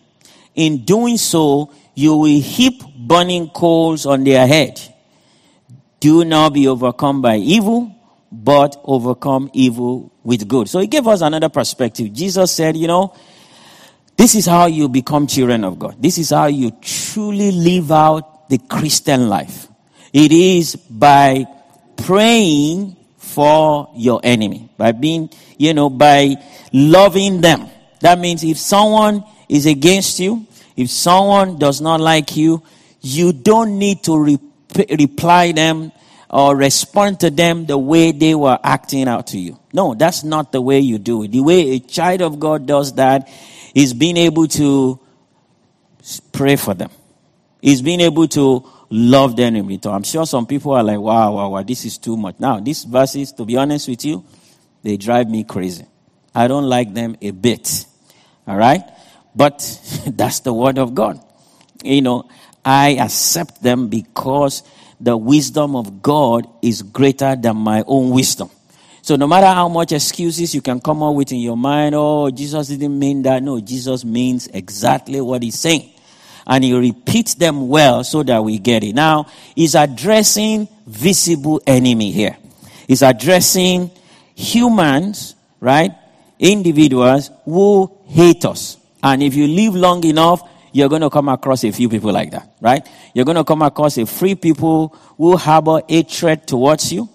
In 0.55 0.85
doing 0.85 1.17
so, 1.17 1.73
you 1.95 2.17
will 2.17 2.41
heap 2.41 2.83
burning 2.97 3.49
coals 3.49 4.07
on 4.07 4.25
their 4.25 4.47
head. 4.47 4.81
Do 6.01 6.25
not 6.25 6.53
be 6.53 6.69
overcome 6.69 7.23
by 7.23 7.37
evil, 7.37 7.93
but 8.31 8.81
overcome 8.85 9.51
evil 9.53 10.13
with 10.23 10.47
good. 10.47 10.69
So 10.69 10.79
he 10.81 10.87
gave 10.87 11.07
us 11.07 11.23
another 11.23 11.49
perspective. 11.49 12.13
Jesus 12.13 12.53
said, 12.53 12.77
you 12.77 12.87
know, 12.87 13.15
this 14.17 14.35
is 14.35 14.47
how 14.47 14.67
you 14.67 14.89
become 14.89 15.27
children 15.27 15.65
of 15.65 15.79
God. 15.79 16.01
This 16.01 16.19
is 16.19 16.31
how 16.31 16.47
you 16.47 16.73
truly 16.81 17.53
live 17.53 17.91
out 17.91 18.49
the 18.49 18.59
Christian 18.59 19.29
life. 19.29 19.69
It 20.13 20.33
is 20.33 20.77
by 20.77 21.47
praying 21.97 22.97
for 23.17 23.91
your 23.95 24.21
enemy, 24.23 24.71
by 24.77 24.93
being, 24.93 25.31
you 25.59 25.75
know, 25.75 25.91
by 25.91 26.37
loving 26.73 27.41
them. 27.41 27.69
That 28.01 28.19
means 28.19 28.43
if 28.45 28.59
someone 28.59 29.25
is 29.49 29.67
against 29.67 30.19
you, 30.21 30.47
if 30.77 30.91
someone 30.91 31.59
does 31.59 31.81
not 31.81 32.01
like 32.01 32.37
you, 32.37 32.63
you 33.01 33.33
don't 33.33 33.79
need 33.79 34.03
to 34.05 34.19
re- 34.19 34.39
reply 34.99 35.53
them 35.53 35.93
or 36.31 36.55
respond 36.57 37.21
to 37.21 37.31
them 37.31 37.67
the 37.67 37.79
way 37.79 38.13
they 38.13 38.35
were 38.35 38.59
acting 38.63 39.09
out 39.09 39.29
to 39.29 39.39
you. 39.39 39.59
No, 39.73 39.95
that's 39.95 40.25
not 40.25 40.53
the 40.53 40.61
way 40.61 40.81
you 40.81 40.99
do 40.99 41.23
it. 41.23 41.33
The 41.33 41.41
way 41.41 41.71
a 41.71 41.79
child 41.81 42.23
of 42.23 42.39
God 42.39 42.67
does 42.67 42.95
that 42.95 43.29
is 43.75 43.95
being 43.95 44.17
able 44.17 44.47
to 44.49 44.99
pray 46.33 46.57
for 46.57 46.75
them. 46.75 46.91
Is 47.61 47.83
being 47.83 48.01
able 48.01 48.29
to 48.29 48.69
love 48.91 49.37
the 49.37 49.45
enemy. 49.45 49.75
return. 49.75 49.95
I'm 49.95 50.03
sure 50.03 50.27
some 50.27 50.47
people 50.47 50.73
are 50.73 50.83
like, 50.83 50.99
wow, 50.99 51.35
wow, 51.35 51.51
wow, 51.51 51.63
this 51.63 51.85
is 51.85 51.99
too 51.99 52.17
much. 52.17 52.37
Now, 52.39 52.61
these 52.61 52.85
verses, 52.85 53.33
to 53.33 53.45
be 53.45 53.57
honest 53.57 53.89
with 53.89 54.05
you, 54.05 54.25
they 54.83 54.97
drive 54.97 55.29
me 55.29 55.45
crazy. 55.45 55.85
I 56.35 56.49
don't 56.49 56.65
like 56.65 56.95
them 56.95 57.17
a 57.21 57.31
bit. 57.31 57.87
All 58.47 58.57
right? 58.57 58.83
But 59.35 59.59
that's 60.07 60.41
the 60.41 60.53
word 60.53 60.79
of 60.79 60.95
God. 60.95 61.21
You 61.83 62.03
know, 62.03 62.29
I 62.65 62.97
accept 62.97 63.63
them 63.63 63.89
because 63.89 64.63
the 65.01 65.17
wisdom 65.17 65.77
of 65.77 66.03
God 66.03 66.49
is 66.63 66.83
greater 66.83 67.37
than 67.37 67.57
my 67.57 67.85
own 67.87 68.11
wisdom. 68.11 68.51
So 69.03 69.17
no 69.17 69.27
matter 69.27 69.47
how 69.47 69.69
much 69.69 69.93
excuses 69.93 70.55
you 70.55 70.61
can 70.61 70.81
come 70.81 71.03
up 71.03 71.15
with 71.15 71.33
in 71.33 71.39
your 71.39 71.57
mind, 71.57 71.95
oh, 71.95 72.31
Jesus 72.31 72.69
didn't 72.69 72.99
mean 72.99 73.23
that. 73.23 73.43
No, 73.43 73.61
Jesus 73.61 74.05
means 74.05 74.49
exactly 74.49 75.21
what 75.21 75.43
he's 75.43 75.59
saying. 75.59 75.93
And 76.49 76.65
he 76.65 76.73
repeats 76.73 77.35
them 77.35 77.69
well 77.69 78.03
so 78.03 78.23
that 78.23 78.43
we 78.43 78.59
get 78.59 78.83
it. 78.83 78.95
Now, 78.95 79.27
he's 79.55 79.75
addressing 79.75 80.67
visible 80.87 81.61
enemy 81.67 82.11
here. 82.11 82.39
He's 82.87 83.03
addressing 83.03 83.91
humans, 84.35 85.35
right? 85.61 85.93
Individuals 86.39 87.31
who 87.45 87.93
hate 88.07 88.47
us. 88.47 88.79
And 89.03 89.23
if 89.23 89.35
you 89.35 89.47
live 89.47 89.75
long 89.75 90.03
enough, 90.05 90.43
you're 90.73 90.89
going 90.89 91.03
to 91.03 91.11
come 91.11 91.29
across 91.29 91.65
a 91.65 91.73
few 91.73 91.89
people 91.89 92.13
like 92.13 92.31
that, 92.31 92.55
right? 92.61 92.87
You're 93.15 93.25
going 93.25 93.37
to 93.37 93.45
come 93.45 93.63
across 93.63 93.99
a 93.99 94.07
few 94.07 94.37
people 94.37 94.89
who 95.17 95.37
harbor 95.37 95.83
hatred 95.89 96.47
towards 96.47 96.93
you, 96.93 97.09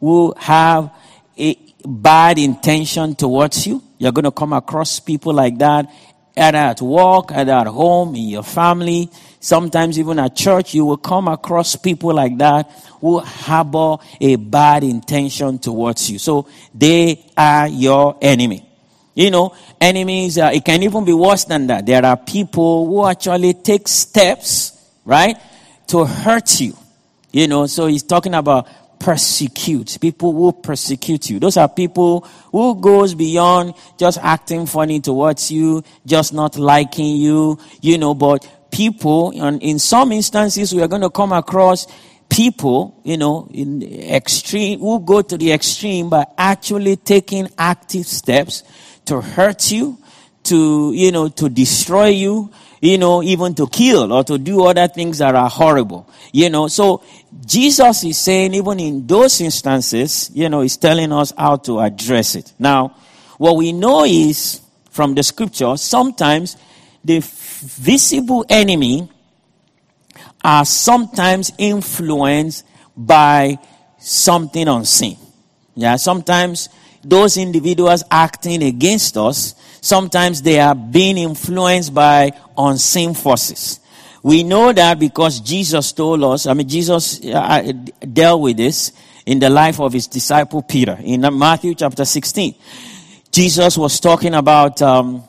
who 0.00 0.34
have 0.36 0.94
a 1.38 1.56
bad 1.84 2.38
intention 2.38 3.14
towards 3.14 3.66
you. 3.66 3.82
You're 3.98 4.12
going 4.12 4.24
to 4.24 4.30
come 4.30 4.52
across 4.52 5.00
people 5.00 5.32
like 5.32 5.58
that, 5.58 5.90
either 6.36 6.58
at 6.58 6.82
work, 6.82 7.32
either 7.32 7.52
at 7.52 7.66
home, 7.66 8.14
in 8.14 8.28
your 8.28 8.42
family, 8.42 9.10
sometimes 9.40 9.98
even 9.98 10.18
at 10.18 10.36
church. 10.36 10.74
You 10.74 10.84
will 10.84 10.96
come 10.98 11.28
across 11.28 11.76
people 11.76 12.14
like 12.14 12.36
that 12.38 12.70
who 13.00 13.20
harbor 13.20 13.96
a 14.20 14.36
bad 14.36 14.84
intention 14.84 15.58
towards 15.58 16.10
you. 16.10 16.18
So 16.18 16.48
they 16.74 17.24
are 17.36 17.68
your 17.68 18.18
enemy. 18.20 18.68
You 19.14 19.30
know, 19.30 19.54
enemies, 19.80 20.36
uh, 20.36 20.50
it 20.52 20.62
can 20.62 20.82
even 20.82 21.04
be 21.06 21.14
worse 21.14 21.44
than 21.44 21.68
that. 21.68 21.86
There 21.86 22.04
are 22.04 22.18
people 22.18 22.86
who 22.86 23.06
actually 23.06 23.54
take 23.54 23.88
steps, 23.88 24.72
right, 25.06 25.36
to 25.86 26.04
hurt 26.04 26.60
you. 26.60 26.76
You 27.32 27.48
know, 27.48 27.66
so 27.66 27.86
he's 27.86 28.02
talking 28.02 28.34
about 28.34 28.68
persecute. 28.98 29.98
People 30.00 30.32
who 30.32 30.52
persecute 30.52 31.30
you. 31.30 31.38
Those 31.38 31.56
are 31.56 31.68
people 31.68 32.20
who 32.50 32.80
goes 32.80 33.14
beyond 33.14 33.74
just 33.98 34.18
acting 34.18 34.66
funny 34.66 35.00
towards 35.00 35.50
you, 35.50 35.82
just 36.04 36.32
not 36.32 36.56
liking 36.56 37.16
you, 37.16 37.58
you 37.80 37.98
know, 37.98 38.14
but 38.14 38.48
people, 38.70 39.32
and 39.40 39.62
in 39.62 39.78
some 39.78 40.12
instances, 40.12 40.74
we 40.74 40.82
are 40.82 40.88
going 40.88 41.02
to 41.02 41.10
come 41.10 41.32
across 41.32 41.86
people, 42.28 43.00
you 43.04 43.16
know, 43.16 43.48
in 43.52 43.82
extreme, 43.82 44.80
who 44.80 45.00
go 45.00 45.22
to 45.22 45.38
the 45.38 45.52
extreme 45.52 46.10
by 46.10 46.26
actually 46.36 46.96
taking 46.96 47.48
active 47.56 48.06
steps 48.06 48.64
to 49.04 49.20
hurt 49.20 49.70
you, 49.70 49.96
to, 50.42 50.92
you 50.94 51.12
know, 51.12 51.28
to 51.28 51.48
destroy 51.48 52.06
you, 52.06 52.50
you 52.80 52.98
know, 52.98 53.22
even 53.22 53.54
to 53.54 53.66
kill 53.66 54.12
or 54.12 54.24
to 54.24 54.38
do 54.38 54.64
other 54.64 54.88
things 54.88 55.18
that 55.18 55.34
are 55.34 55.48
horrible. 55.48 56.08
You 56.32 56.50
know, 56.50 56.68
so 56.68 57.02
Jesus 57.44 58.04
is 58.04 58.18
saying 58.18 58.54
even 58.54 58.80
in 58.80 59.06
those 59.06 59.40
instances, 59.40 60.30
you 60.34 60.48
know, 60.48 60.60
he's 60.60 60.76
telling 60.76 61.12
us 61.12 61.32
how 61.36 61.56
to 61.56 61.80
address 61.80 62.34
it. 62.34 62.52
Now, 62.58 62.96
what 63.38 63.56
we 63.56 63.72
know 63.72 64.04
is 64.04 64.60
from 64.90 65.14
the 65.14 65.22
scripture, 65.22 65.76
sometimes 65.76 66.56
the 67.04 67.20
visible 67.20 68.44
enemy 68.48 69.08
are 70.44 70.64
sometimes 70.64 71.52
influenced 71.58 72.64
by 72.96 73.58
something 73.98 74.68
unseen. 74.68 75.18
Yeah, 75.74 75.96
sometimes 75.96 76.68
those 77.04 77.36
individuals 77.36 78.02
acting 78.10 78.62
against 78.62 79.16
us, 79.16 79.54
sometimes 79.86 80.42
they 80.42 80.58
are 80.58 80.74
being 80.74 81.16
influenced 81.16 81.94
by 81.94 82.32
unseen 82.58 83.14
forces. 83.14 83.80
We 84.22 84.42
know 84.42 84.72
that 84.72 84.98
because 84.98 85.38
Jesus 85.40 85.92
told 85.92 86.24
us, 86.24 86.46
I 86.46 86.54
mean, 86.54 86.68
Jesus 86.68 87.24
uh, 87.24 87.72
dealt 88.12 88.40
with 88.40 88.56
this 88.56 88.92
in 89.24 89.38
the 89.38 89.48
life 89.48 89.80
of 89.80 89.92
his 89.92 90.08
disciple 90.08 90.62
Peter 90.62 90.98
in 91.00 91.20
Matthew 91.38 91.74
chapter 91.74 92.04
16. 92.04 92.54
Jesus 93.30 93.78
was 93.78 94.00
talking 94.00 94.34
about 94.34 94.82
um, 94.82 95.22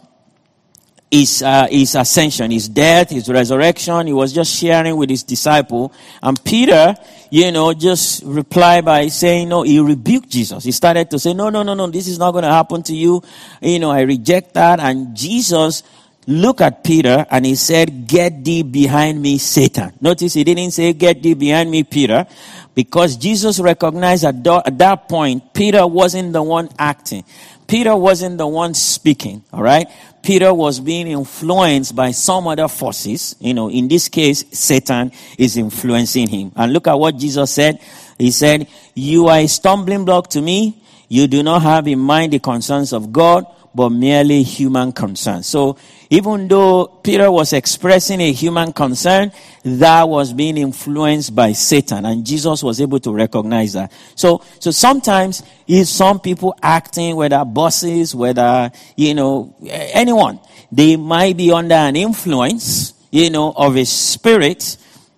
his, 1.10 1.42
uh, 1.42 1.68
his 1.70 1.96
ascension, 1.96 2.52
his 2.52 2.68
death, 2.68 3.10
his 3.10 3.30
resurrection. 3.30 4.08
He 4.08 4.14
was 4.14 4.34
just 4.34 4.54
sharing 4.54 4.98
with 4.98 5.10
his 5.10 5.24
disciple. 5.24 5.94
And 6.22 6.42
Peter, 6.44 6.96
you 7.30 7.52
know, 7.52 7.74
just 7.74 8.24
replied 8.26 8.86
by 8.86 9.08
saying, 9.08 9.50
no, 9.50 9.64
he 9.64 9.80
rebuked 9.80 10.30
Jesus. 10.30 10.64
He 10.64 10.72
started 10.72 11.10
to 11.12 11.20
say, 11.20 11.34
no, 11.34 11.50
no, 11.50 11.64
no, 11.64 11.74
no, 11.74 11.88
this 11.88 12.08
is 12.08 12.20
not 12.20 12.32
going 12.32 12.44
to 12.44 12.52
happen 12.52 12.84
to 12.84 12.96
you. 12.96 13.22
You 13.62 13.80
know, 13.80 13.92
I 13.92 14.02
reject 14.02 14.54
that. 14.56 14.80
And 14.80 15.16
Jesus 15.16 15.84
looked 16.28 16.60
at 16.60 16.84
Peter 16.84 17.26
and 17.32 17.46
he 17.46 17.56
said, 17.56 18.06
get 18.06 18.44
thee 18.44 18.64
behind 18.64 19.22
me, 19.22 19.38
Satan. 19.38 19.94
Notice 20.02 20.34
he 20.34 20.44
didn't 20.44 20.72
say, 20.72 20.92
get 20.92 21.24
thee 21.24 21.36
behind 21.36 21.72
me, 21.72 21.84
Peter, 21.84 22.28
because 22.76 23.16
Jesus 23.16 23.60
recognized 23.60 24.26
at 24.26 24.44
that 24.44 25.08
point, 25.08 25.54
Peter 25.54 25.88
wasn't 25.88 26.34
the 26.34 26.44
one 26.44 26.68
acting. 26.78 27.24
Peter 27.68 27.96
wasn't 27.96 28.38
the 28.38 28.48
one 28.48 28.74
speaking, 28.74 29.44
all 29.52 29.62
right? 29.62 29.88
Peter 30.24 30.54
was 30.54 30.80
being 30.80 31.08
influenced 31.08 31.96
by 31.96 32.12
some 32.12 32.48
other 32.48 32.68
forces. 32.68 33.36
You 33.40 33.54
know, 33.54 33.70
in 33.70 33.88
this 33.88 34.08
case, 34.08 34.44
Satan 34.52 35.12
is 35.38 35.58
influencing 35.58 36.28
him. 36.28 36.52
And 36.56 36.74
look 36.74 36.88
at 36.88 36.94
what 36.94 37.18
Jesus 37.18 37.52
said. 37.52 37.80
He 38.18 38.32
said, 38.32 38.68
You 38.96 39.28
are 39.28 39.40
a 39.40 39.48
stumbling 39.48 40.06
block 40.06 40.30
to 40.32 40.42
me. 40.42 40.82
You 41.10 41.28
do 41.28 41.44
not 41.44 41.62
have 41.62 41.88
in 41.88 42.00
mind 42.00 42.34
the 42.34 42.40
concerns 42.40 42.92
of 42.94 43.14
God, 43.14 43.46
but 43.78 43.92
merely 43.92 44.42
human 44.42 44.92
concern. 44.92 45.44
So 45.44 45.78
even 46.10 46.48
though 46.48 46.88
Peter 46.88 47.32
was 47.32 47.54
expressing 47.54 48.20
a 48.22 48.32
human 48.32 48.74
concern, 48.74 49.32
that 49.64 50.10
was 50.10 50.34
being 50.34 50.58
influenced 50.58 51.36
by 51.36 51.52
Satan, 51.52 52.04
and 52.06 52.26
Jesus 52.26 52.64
was 52.64 52.82
able 52.82 53.00
to 53.02 53.14
recognize 53.14 53.74
that. 53.74 53.92
So, 54.16 54.42
so 54.60 54.72
sometimes, 54.72 55.44
if 55.68 55.88
some 55.88 56.20
people 56.20 56.56
acting, 56.64 57.16
whether 57.16 57.46
bosses, 57.46 58.16
whether, 58.16 58.72
you 58.96 59.14
know, 59.14 59.56
anyone, 59.70 60.40
they 60.72 60.96
might 60.96 61.38
be 61.38 61.52
under 61.52 61.76
an 61.76 61.96
influence, 61.96 62.96
you 63.12 63.30
know, 63.30 63.54
of 63.56 63.78
a 63.78 63.86
spirit, 63.86 64.78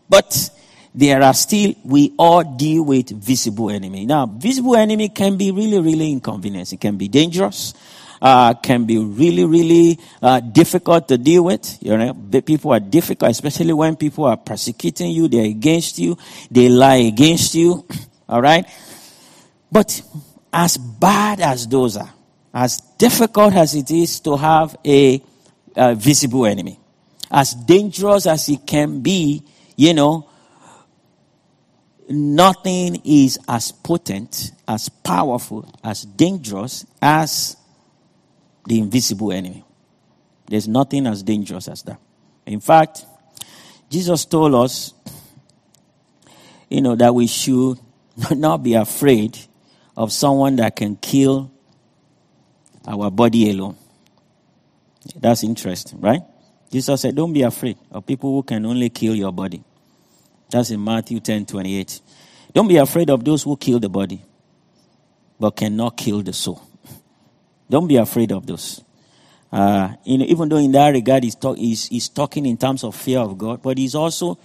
but 0.09 0.49
there 0.93 1.23
are 1.23 1.33
still, 1.33 1.75
we 1.85 2.13
all 2.19 2.43
deal 2.43 2.83
with 2.83 3.09
visible 3.11 3.69
enemy. 3.69 4.05
Now, 4.05 4.25
visible 4.25 4.75
enemy 4.75 5.07
can 5.07 5.37
be 5.37 5.49
really, 5.51 5.79
really 5.79 6.11
inconvenient. 6.11 6.73
It 6.73 6.81
can 6.81 6.97
be 6.97 7.07
dangerous 7.07 7.73
uh, 8.21 8.53
can 8.55 8.85
be 8.85 8.97
really, 8.97 9.45
really 9.45 9.99
uh, 10.21 10.39
difficult 10.39 11.07
to 11.07 11.17
deal 11.17 11.43
with. 11.43 11.77
You 11.81 11.97
know, 11.97 12.13
people 12.41 12.73
are 12.73 12.79
difficult, 12.79 13.31
especially 13.31 13.73
when 13.73 13.95
people 13.95 14.25
are 14.25 14.37
persecuting 14.37 15.11
you, 15.11 15.27
they're 15.27 15.45
against 15.45 15.99
you, 15.99 16.17
they 16.51 16.69
lie 16.69 17.07
against 17.07 17.55
you. 17.55 17.85
All 18.29 18.41
right? 18.41 18.65
But 19.71 20.01
as 20.51 20.77
bad 20.77 21.39
as 21.39 21.67
those 21.67 21.97
are, 21.97 22.13
as 22.53 22.77
difficult 22.97 23.53
as 23.53 23.75
it 23.75 23.91
is 23.91 24.19
to 24.21 24.35
have 24.35 24.75
a, 24.85 25.21
a 25.75 25.95
visible 25.95 26.45
enemy, 26.45 26.79
as 27.31 27.53
dangerous 27.53 28.25
as 28.25 28.49
it 28.49 28.65
can 28.65 29.01
be, 29.01 29.43
you 29.75 29.93
know, 29.93 30.27
nothing 32.09 33.01
is 33.05 33.37
as 33.47 33.71
potent, 33.71 34.51
as 34.67 34.89
powerful, 34.89 35.71
as 35.83 36.03
dangerous 36.03 36.85
as 37.01 37.55
the 38.69 38.79
invisible 38.79 39.31
enemy. 39.31 39.65
There's 40.47 40.67
nothing 40.67 41.07
as 41.07 41.23
dangerous 41.23 41.67
as 41.67 41.81
that. 41.83 41.99
In 42.45 42.59
fact, 42.59 43.05
Jesus 43.89 44.25
told 44.25 44.53
us, 44.53 44.93
you 46.69 46.81
know, 46.81 46.95
that 46.95 47.13
we 47.13 47.25
should 47.25 47.79
not 48.31 48.61
be 48.63 48.75
afraid 48.75 49.37
of 49.97 50.11
someone 50.11 50.55
that 50.57 50.75
can 50.75 50.95
kill 50.95 51.51
our 52.87 53.09
body 53.09 53.49
alone. 53.49 53.75
That's 55.15 55.43
interesting, 55.43 55.99
right? 55.99 56.21
Jesus 56.71 57.01
said, 57.01 57.15
Don't 57.15 57.33
be 57.33 57.41
afraid 57.41 57.77
of 57.91 58.05
people 58.05 58.31
who 58.31 58.43
can 58.43 58.65
only 58.67 58.89
kill 58.89 59.15
your 59.15 59.33
body. 59.33 59.63
That's 60.51 60.69
in 60.69 60.83
Matthew 60.83 61.19
10 61.19 61.47
28. 61.47 62.01
Don't 62.53 62.67
be 62.67 62.77
afraid 62.77 63.09
of 63.09 63.23
those 63.23 63.43
who 63.43 63.57
kill 63.57 63.79
the 63.79 63.89
body, 63.89 64.21
but 65.39 65.55
cannot 65.55 65.97
kill 65.97 66.21
the 66.21 66.33
soul. 66.33 66.68
Don't 67.69 67.87
be 67.87 67.97
afraid 67.97 68.31
of 68.31 68.45
those. 68.45 68.81
Uh, 69.51 69.93
you 70.03 70.17
know, 70.17 70.25
even 70.25 70.49
though 70.49 70.57
in 70.57 70.71
that 70.71 70.89
regard 70.89 71.23
he's, 71.23 71.35
talk, 71.35 71.57
he's, 71.57 71.87
he's 71.87 72.09
talking 72.09 72.45
in 72.45 72.57
terms 72.57 72.83
of 72.83 72.95
fear 72.95 73.19
of 73.19 73.37
God, 73.37 73.61
but 73.61 73.77
he's 73.77 73.95
also 73.95 74.37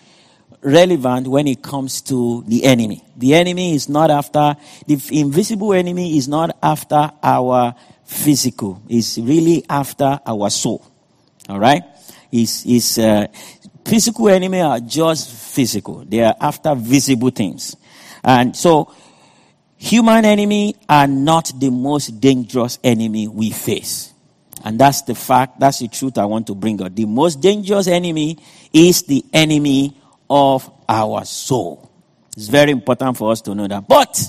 relevant 0.63 1.29
when 1.29 1.47
it 1.47 1.63
comes 1.63 2.01
to 2.03 2.43
the 2.47 2.65
enemy. 2.65 3.05
The 3.17 3.35
enemy 3.35 3.75
is 3.75 3.89
not 3.89 4.11
after, 4.11 4.57
the 4.87 5.01
invisible 5.13 5.75
enemy 5.75 6.17
is 6.17 6.27
not 6.27 6.57
after 6.63 7.11
our 7.23 7.75
physical. 8.05 8.83
It's 8.89 9.19
really 9.19 9.65
after 9.69 10.21
our 10.27 10.51
soul. 10.51 10.85
All 11.49 11.59
right? 11.59 11.83
Is 12.33 12.65
is 12.67 12.99
uh, 12.99 13.27
physical 13.85 14.29
enemy 14.29 14.61
are 14.61 14.81
just 14.81 15.31
physical. 15.31 16.05
They 16.05 16.21
are 16.23 16.35
after 16.41 16.75
visible 16.75 17.31
things. 17.31 17.77
And 18.25 18.57
so 18.57 18.93
Human 19.77 20.25
enemy 20.25 20.77
are 20.89 21.07
not 21.07 21.53
the 21.59 21.71
most 21.71 22.21
dangerous 22.21 22.79
enemy 22.83 23.29
we 23.29 23.51
face. 23.51 24.13
And 24.65 24.79
that's 24.79 25.03
the 25.03 25.15
fact, 25.15 25.61
that's 25.61 25.81
the 25.81 25.89
truth 25.89 26.17
I 26.17 26.25
want 26.25 26.47
to 26.47 26.55
bring 26.55 26.83
out. 26.83 26.97
The 26.97 27.05
most 27.05 27.41
dangerous 27.41 27.87
enemy 27.87 28.39
is 28.73 29.03
the 29.03 29.25
enemy 29.33 29.97
of 30.31 30.71
our 30.89 31.25
soul. 31.25 31.91
It's 32.37 32.49
very 32.49 32.71
important 32.71 33.17
for 33.17 33.31
us 33.31 33.43
to 33.43 33.55
know 33.55 33.69
that. 33.69 33.87
But, 33.87 34.21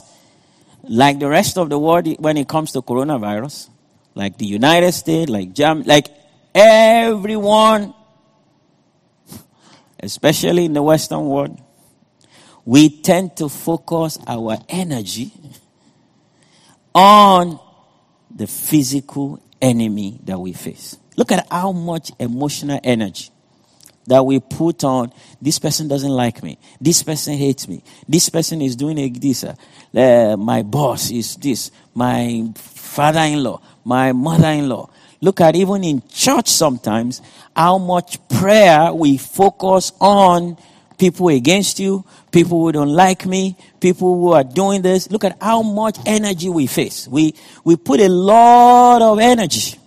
like 0.83 1.19
the 1.19 1.29
rest 1.29 1.57
of 1.57 1.69
the 1.69 1.79
world, 1.79 2.07
when 2.19 2.37
it 2.37 2.47
comes 2.47 2.73
to 2.73 2.81
coronavirus, 2.81 3.69
like 4.13 4.37
the 4.37 4.45
United 4.45 4.91
States, 4.91 5.29
like 5.29 5.53
Jam, 5.53 5.83
like 5.83 6.07
everyone, 6.53 7.93
especially 9.99 10.65
in 10.65 10.73
the 10.73 10.83
Western 10.83 11.25
world, 11.25 11.59
we 12.65 12.89
tend 12.89 13.37
to 13.37 13.47
focus 13.47 14.17
our 14.27 14.57
energy 14.67 15.31
on 16.93 17.59
the 18.35 18.47
physical 18.47 19.41
enemy 19.61 20.19
that 20.23 20.39
we 20.39 20.51
face. 20.51 20.97
Look 21.15 21.31
at 21.31 21.47
how 21.49 21.71
much 21.71 22.11
emotional 22.19 22.79
energy 22.83 23.29
that 24.07 24.25
we 24.25 24.39
put 24.39 24.83
on 24.83 25.11
this 25.41 25.57
person 25.59 25.87
doesn't 25.87 26.11
like 26.11 26.43
me, 26.43 26.57
this 26.79 27.01
person 27.01 27.35
hates 27.35 27.67
me, 27.67 27.83
this 28.07 28.29
person 28.29 28.61
is 28.61 28.75
doing 28.75 29.13
this, 29.13 29.43
uh, 29.43 30.35
my 30.37 30.61
boss 30.61 31.09
is 31.11 31.35
this, 31.37 31.71
my 31.93 32.47
father 32.55 33.21
in 33.21 33.43
law, 33.43 33.61
my 33.83 34.11
mother 34.11 34.49
in 34.49 34.69
law. 34.69 34.89
Look 35.21 35.41
at 35.41 35.55
even 35.55 35.83
in 35.83 36.03
church 36.07 36.49
sometimes 36.49 37.21
how 37.55 37.77
much 37.77 38.19
prayer 38.27 38.93
we 38.93 39.17
focus 39.17 39.91
on 39.99 40.57
people 40.97 41.29
against 41.29 41.79
you, 41.79 42.05
people 42.31 42.61
who 42.61 42.71
don't 42.71 42.93
like 42.93 43.25
me, 43.25 43.55
people 43.79 44.15
who 44.15 44.33
are 44.33 44.43
doing 44.43 44.81
this. 44.81 45.09
Look 45.09 45.23
at 45.23 45.37
how 45.41 45.61
much 45.61 45.97
energy 46.05 46.49
we 46.49 46.67
face. 46.67 47.07
We, 47.07 47.35
we 47.63 47.75
put 47.75 47.99
a 47.99 48.09
lot 48.09 49.01
of 49.01 49.19
energy. 49.19 49.79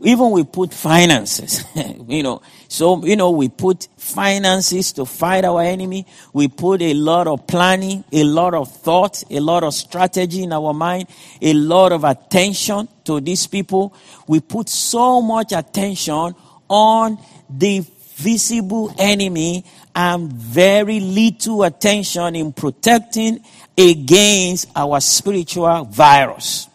Even 0.00 0.32
we 0.32 0.44
put 0.44 0.74
finances, 0.74 1.64
you 2.08 2.22
know. 2.22 2.42
So, 2.68 3.04
you 3.06 3.16
know, 3.16 3.30
we 3.30 3.48
put 3.48 3.88
finances 3.96 4.92
to 4.94 5.06
fight 5.06 5.44
our 5.44 5.62
enemy. 5.62 6.06
We 6.32 6.48
put 6.48 6.82
a 6.82 6.92
lot 6.92 7.26
of 7.26 7.46
planning, 7.46 8.04
a 8.12 8.24
lot 8.24 8.52
of 8.54 8.70
thought, 8.70 9.22
a 9.30 9.40
lot 9.40 9.62
of 9.62 9.72
strategy 9.72 10.42
in 10.42 10.52
our 10.52 10.74
mind, 10.74 11.08
a 11.40 11.54
lot 11.54 11.92
of 11.92 12.04
attention 12.04 12.88
to 13.04 13.20
these 13.20 13.46
people. 13.46 13.94
We 14.26 14.40
put 14.40 14.68
so 14.68 15.22
much 15.22 15.52
attention 15.52 16.34
on 16.68 17.18
the 17.48 17.86
visible 18.16 18.94
enemy 18.98 19.64
and 19.94 20.32
very 20.32 21.00
little 21.00 21.62
attention 21.62 22.34
in 22.34 22.52
protecting 22.52 23.44
against 23.78 24.68
our 24.74 25.00
spiritual 25.00 25.84
virus. 25.84 26.68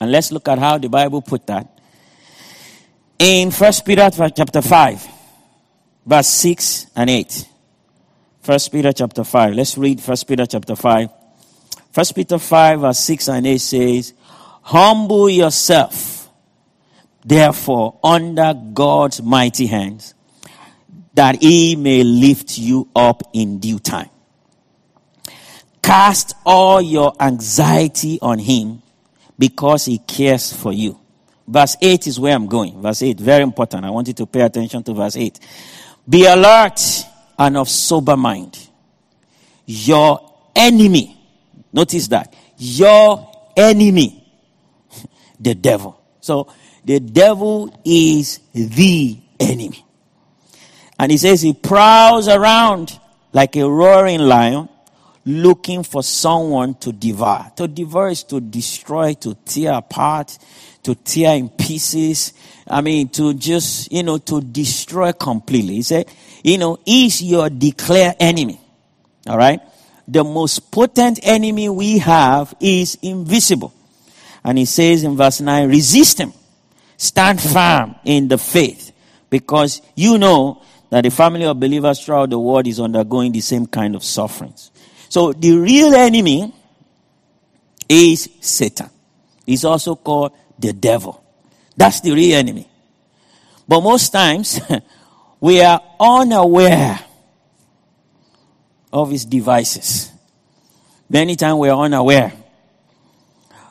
And 0.00 0.10
let's 0.10 0.32
look 0.32 0.48
at 0.48 0.58
how 0.58 0.78
the 0.78 0.88
Bible 0.88 1.20
put 1.20 1.46
that. 1.46 1.78
In 3.18 3.50
1 3.50 3.72
Peter 3.84 4.08
chapter 4.10 4.62
5, 4.62 5.08
verse 6.06 6.28
6 6.28 6.86
and 6.96 7.10
8. 7.10 7.48
1 8.46 8.58
Peter 8.72 8.92
chapter 8.92 9.24
5. 9.24 9.54
Let's 9.54 9.76
read 9.76 10.00
1 10.00 10.16
Peter 10.26 10.46
chapter 10.46 10.74
5. 10.74 11.10
1 11.92 12.06
Peter 12.14 12.38
5, 12.38 12.80
verse 12.80 12.98
6 13.00 13.28
and 13.28 13.46
8 13.46 13.58
says, 13.58 14.14
Humble 14.62 15.28
yourself, 15.28 16.30
therefore, 17.22 17.98
under 18.02 18.54
God's 18.54 19.20
mighty 19.20 19.66
hands 19.66 20.14
that 21.14 21.42
he 21.42 21.76
may 21.76 22.02
lift 22.04 22.58
you 22.58 22.88
up 22.94 23.22
in 23.32 23.58
due 23.58 23.78
time. 23.78 24.10
Cast 25.82 26.34
all 26.44 26.80
your 26.80 27.12
anxiety 27.20 28.18
on 28.20 28.38
him 28.38 28.82
because 29.38 29.86
he 29.86 29.98
cares 29.98 30.52
for 30.52 30.72
you. 30.72 31.00
Verse 31.48 31.76
8 31.80 32.06
is 32.06 32.20
where 32.20 32.34
I'm 32.34 32.46
going. 32.46 32.80
Verse 32.80 33.02
8, 33.02 33.18
very 33.18 33.42
important. 33.42 33.84
I 33.84 33.90
want 33.90 34.06
you 34.06 34.14
to 34.14 34.26
pay 34.26 34.42
attention 34.42 34.82
to 34.84 34.94
verse 34.94 35.16
8. 35.16 35.40
Be 36.08 36.26
alert 36.26 36.80
and 37.38 37.56
of 37.56 37.68
sober 37.68 38.16
mind. 38.16 38.68
Your 39.66 40.32
enemy, 40.54 41.16
notice 41.72 42.08
that, 42.08 42.34
your 42.56 43.30
enemy, 43.56 44.32
the 45.40 45.54
devil. 45.54 46.00
So, 46.20 46.52
the 46.84 47.00
devil 47.00 47.80
is 47.84 48.40
the 48.52 49.18
enemy. 49.38 49.84
And 51.00 51.10
he 51.10 51.16
says 51.16 51.40
he 51.40 51.54
prowls 51.54 52.28
around 52.28 53.00
like 53.32 53.56
a 53.56 53.66
roaring 53.66 54.20
lion 54.20 54.68
looking 55.24 55.82
for 55.82 56.02
someone 56.02 56.74
to 56.74 56.92
devour. 56.92 57.50
To 57.56 57.66
devour 57.66 58.10
is 58.10 58.22
to 58.24 58.38
destroy, 58.38 59.14
to 59.14 59.34
tear 59.46 59.72
apart, 59.72 60.38
to 60.82 60.94
tear 60.94 61.36
in 61.36 61.48
pieces. 61.48 62.34
I 62.66 62.82
mean, 62.82 63.08
to 63.12 63.32
just, 63.32 63.90
you 63.90 64.02
know, 64.02 64.18
to 64.18 64.42
destroy 64.42 65.12
completely. 65.12 65.76
He 65.76 65.82
said, 65.84 66.06
you 66.44 66.58
know, 66.58 66.78
is 66.84 67.22
your 67.22 67.48
declared 67.48 68.16
enemy. 68.20 68.60
All 69.26 69.38
right? 69.38 69.62
The 70.06 70.22
most 70.22 70.70
potent 70.70 71.20
enemy 71.22 71.70
we 71.70 71.96
have 71.96 72.54
is 72.60 72.98
invisible. 73.00 73.72
And 74.44 74.58
he 74.58 74.66
says 74.66 75.02
in 75.02 75.16
verse 75.16 75.40
9, 75.40 75.66
resist 75.66 76.18
him. 76.18 76.34
Stand 76.98 77.40
firm 77.40 77.94
in 78.04 78.28
the 78.28 78.36
faith. 78.36 78.92
Because 79.30 79.80
you 79.94 80.18
know 80.18 80.60
that 80.90 81.02
the 81.02 81.10
family 81.10 81.44
of 81.44 81.58
believers 81.58 82.04
throughout 82.04 82.30
the 82.30 82.38
world 82.38 82.66
is 82.66 82.80
undergoing 82.80 83.32
the 83.32 83.40
same 83.40 83.66
kind 83.66 83.94
of 83.94 84.04
sufferings. 84.04 84.70
So 85.08 85.32
the 85.32 85.56
real 85.56 85.94
enemy 85.94 86.52
is 87.88 88.28
Satan. 88.40 88.90
He's 89.46 89.64
also 89.64 89.96
called 89.96 90.32
the 90.58 90.72
devil. 90.72 91.24
That's 91.76 92.00
the 92.00 92.12
real 92.12 92.36
enemy. 92.36 92.68
But 93.66 93.80
most 93.80 94.10
times, 94.10 94.60
we 95.40 95.62
are 95.62 95.80
unaware 95.98 97.00
of 98.92 99.10
his 99.10 99.24
devices. 99.24 100.10
Many 101.08 101.36
times 101.36 101.58
we 101.58 101.68
are 101.68 101.84
unaware. 101.84 102.32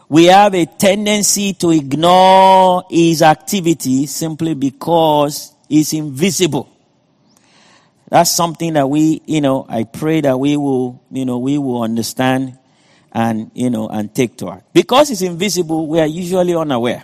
We 0.07 0.25
have 0.25 0.55
a 0.55 0.65
tendency 0.65 1.53
to 1.53 1.69
ignore 1.69 2.83
his 2.89 3.21
activity 3.21 4.07
simply 4.07 4.55
because 4.55 5.53
he's 5.67 5.93
invisible. 5.93 6.69
That's 8.09 8.31
something 8.31 8.73
that 8.73 8.89
we, 8.89 9.21
you 9.25 9.39
know, 9.39 9.65
I 9.69 9.83
pray 9.83 10.21
that 10.21 10.39
we 10.39 10.57
will, 10.57 11.03
you 11.11 11.25
know, 11.25 11.37
we 11.37 11.57
will 11.57 11.83
understand 11.83 12.57
and, 13.11 13.51
you 13.53 13.69
know, 13.69 13.87
and 13.87 14.13
take 14.13 14.37
to 14.37 14.47
heart. 14.47 14.63
Because 14.73 15.11
it's 15.11 15.21
invisible, 15.21 15.87
we 15.87 15.99
are 15.99 16.07
usually 16.07 16.55
unaware. 16.55 17.03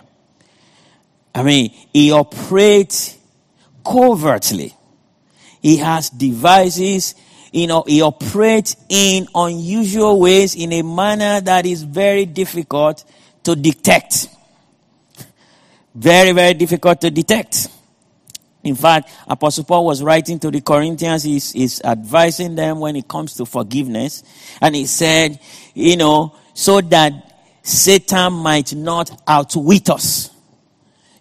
I 1.34 1.42
mean, 1.42 1.70
he 1.92 2.10
operates 2.12 3.16
covertly. 3.84 4.74
He 5.62 5.76
has 5.78 6.10
devices, 6.10 7.14
you 7.52 7.66
know, 7.66 7.84
he 7.86 8.02
operates 8.02 8.76
in 8.88 9.28
unusual 9.34 10.18
ways 10.20 10.54
in 10.54 10.72
a 10.72 10.82
manner 10.82 11.40
that 11.40 11.66
is 11.66 11.82
very 11.82 12.26
difficult 12.26 13.04
to 13.44 13.54
detect. 13.54 14.28
Very, 15.94 16.32
very 16.32 16.54
difficult 16.54 17.00
to 17.00 17.10
detect. 17.10 17.68
In 18.66 18.74
fact, 18.74 19.10
Apostle 19.26 19.64
Paul 19.64 19.86
was 19.86 20.02
writing 20.02 20.38
to 20.40 20.50
the 20.50 20.60
Corinthians, 20.60 21.22
he's, 21.22 21.52
he's 21.52 21.80
advising 21.82 22.54
them 22.54 22.80
when 22.80 22.96
it 22.96 23.06
comes 23.06 23.34
to 23.34 23.46
forgiveness. 23.46 24.22
And 24.60 24.74
he 24.74 24.86
said, 24.86 25.38
you 25.74 25.96
know, 25.96 26.34
so 26.54 26.80
that 26.80 27.12
Satan 27.62 28.32
might 28.32 28.74
not 28.74 29.22
outwit 29.26 29.90
us. 29.90 30.30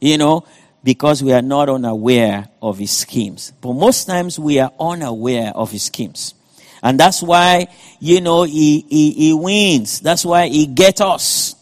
You 0.01 0.17
know, 0.17 0.45
because 0.83 1.23
we 1.23 1.33
are 1.33 1.41
not 1.41 1.67
unaware 1.67 2.47
of 2.61 2.77
his 2.77 2.91
schemes. 2.91 3.51
But 3.59 3.73
most 3.73 4.05
times 4.05 4.37
we 4.37 4.59
are 4.59 4.71
unaware 4.79 5.51
of 5.55 5.71
his 5.71 5.83
schemes. 5.83 6.35
And 6.83 6.99
that's 6.99 7.23
why, 7.23 7.67
you 7.99 8.21
know, 8.21 8.43
he, 8.43 8.81
he, 8.87 9.11
he 9.11 9.33
wins. 9.33 9.99
That's 9.99 10.23
why 10.23 10.47
he 10.47 10.67
gets 10.67 11.01
us. 11.01 11.55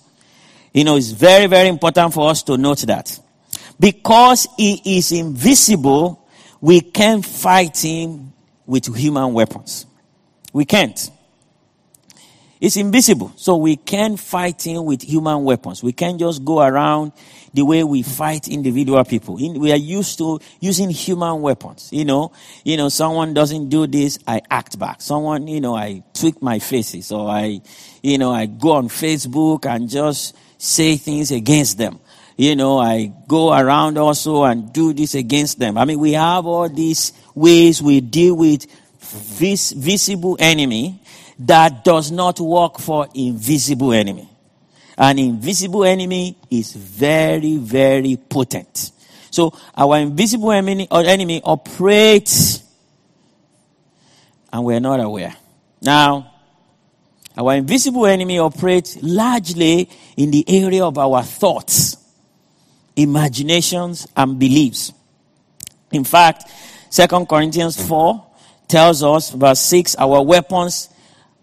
You 0.73 0.83
know, 0.83 0.97
it's 0.97 1.11
very, 1.11 1.47
very 1.47 1.69
important 1.69 2.13
for 2.13 2.29
us 2.29 2.43
to 2.43 2.57
note 2.57 2.79
that. 2.79 3.17
Because 3.79 4.47
he 4.57 4.97
is 4.97 5.11
invisible, 5.11 6.27
we 6.61 6.81
can't 6.81 7.25
fight 7.25 7.83
him 7.83 8.33
with 8.65 8.95
human 8.95 9.33
weapons. 9.33 9.85
We 10.53 10.65
can't. 10.65 11.11
It's 12.61 12.77
invisible, 12.77 13.33
so 13.35 13.57
we 13.57 13.75
can't 13.75 14.17
fight 14.17 14.65
him 14.65 14.85
with 14.85 15.01
human 15.01 15.43
weapons. 15.43 15.83
We 15.83 15.91
can't 15.91 16.17
just 16.17 16.45
go 16.45 16.61
around 16.61 17.11
the 17.53 17.65
way 17.65 17.83
we 17.83 18.03
fight 18.03 18.47
individual 18.47 19.03
people. 19.03 19.35
We 19.35 19.73
are 19.73 19.75
used 19.75 20.17
to 20.19 20.39
using 20.61 20.89
human 20.89 21.41
weapons. 21.41 21.89
You 21.91 22.05
know, 22.05 22.31
you 22.63 22.77
know, 22.77 22.87
someone 22.87 23.33
doesn't 23.33 23.67
do 23.67 23.85
this, 23.85 24.17
I 24.25 24.41
act 24.49 24.79
back. 24.79 25.01
Someone, 25.01 25.49
you 25.49 25.59
know, 25.59 25.75
I 25.75 26.03
tweak 26.13 26.41
my 26.41 26.59
faces, 26.59 27.11
or 27.11 27.29
I, 27.29 27.59
you 28.01 28.17
know, 28.17 28.31
I 28.31 28.45
go 28.45 28.71
on 28.71 28.87
Facebook 28.87 29.65
and 29.65 29.89
just 29.89 30.33
say 30.57 30.95
things 30.95 31.31
against 31.31 31.77
them 31.77 31.99
you 32.37 32.55
know, 32.55 32.79
I 32.79 33.13
go 33.27 33.53
around 33.53 33.97
also 33.97 34.43
and 34.43 34.71
do 34.73 34.93
this 34.93 35.15
against 35.15 35.59
them. 35.59 35.77
I 35.77 35.85
mean, 35.85 35.99
we 35.99 36.13
have 36.13 36.45
all 36.45 36.69
these 36.69 37.13
ways 37.35 37.81
we 37.81 38.01
deal 38.01 38.35
with 38.35 38.65
vis- 38.99 39.71
visible 39.71 40.37
enemy 40.39 41.01
that 41.39 41.83
does 41.83 42.11
not 42.11 42.39
work 42.39 42.79
for 42.79 43.07
invisible 43.13 43.93
enemy. 43.93 44.29
An 44.97 45.19
invisible 45.19 45.83
enemy 45.83 46.37
is 46.49 46.73
very, 46.73 47.57
very 47.57 48.17
potent. 48.17 48.91
So 49.31 49.53
our 49.75 49.97
invisible 49.97 50.51
enemy, 50.51 50.87
or 50.91 51.01
enemy 51.01 51.41
operates 51.43 52.63
and 54.53 54.63
we're 54.63 54.79
not 54.79 54.99
aware. 54.99 55.35
Now, 55.81 56.31
our 57.35 57.55
invisible 57.55 58.05
enemy 58.05 58.37
operates 58.37 59.01
largely 59.01 59.89
in 60.15 60.29
the 60.29 60.45
area 60.47 60.85
of 60.85 60.99
our 60.99 61.23
thoughts 61.23 61.97
imaginations, 62.95 64.07
and 64.15 64.37
beliefs. 64.39 64.93
In 65.91 66.03
fact, 66.03 66.49
Second 66.89 67.27
Corinthians 67.27 67.81
4 67.87 68.25
tells 68.67 69.03
us, 69.03 69.31
verse 69.31 69.59
6, 69.61 69.95
our 69.95 70.23
weapons, 70.23 70.89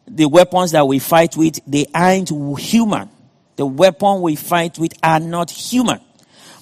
the 0.06 0.26
weapons 0.26 0.72
that 0.72 0.86
we 0.86 0.98
fight 0.98 1.36
with, 1.36 1.60
they 1.66 1.86
aren't 1.94 2.30
human. 2.58 3.08
The 3.56 3.66
weapon 3.66 4.22
we 4.22 4.36
fight 4.36 4.78
with 4.78 4.92
are 5.02 5.20
not 5.20 5.50
human. 5.50 6.00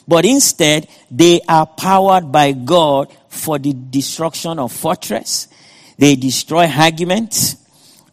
But 0.07 0.25
instead, 0.25 0.89
they 1.11 1.41
are 1.49 1.67
powered 1.67 2.33
by 2.33 2.53
God 2.53 3.15
for 3.29 3.59
the 3.59 3.75
destruction 3.75 4.59
of 4.59 4.73
fortress. 4.73 5.49
They 5.99 6.17
destroy 6.17 6.67
arguments 6.67 7.57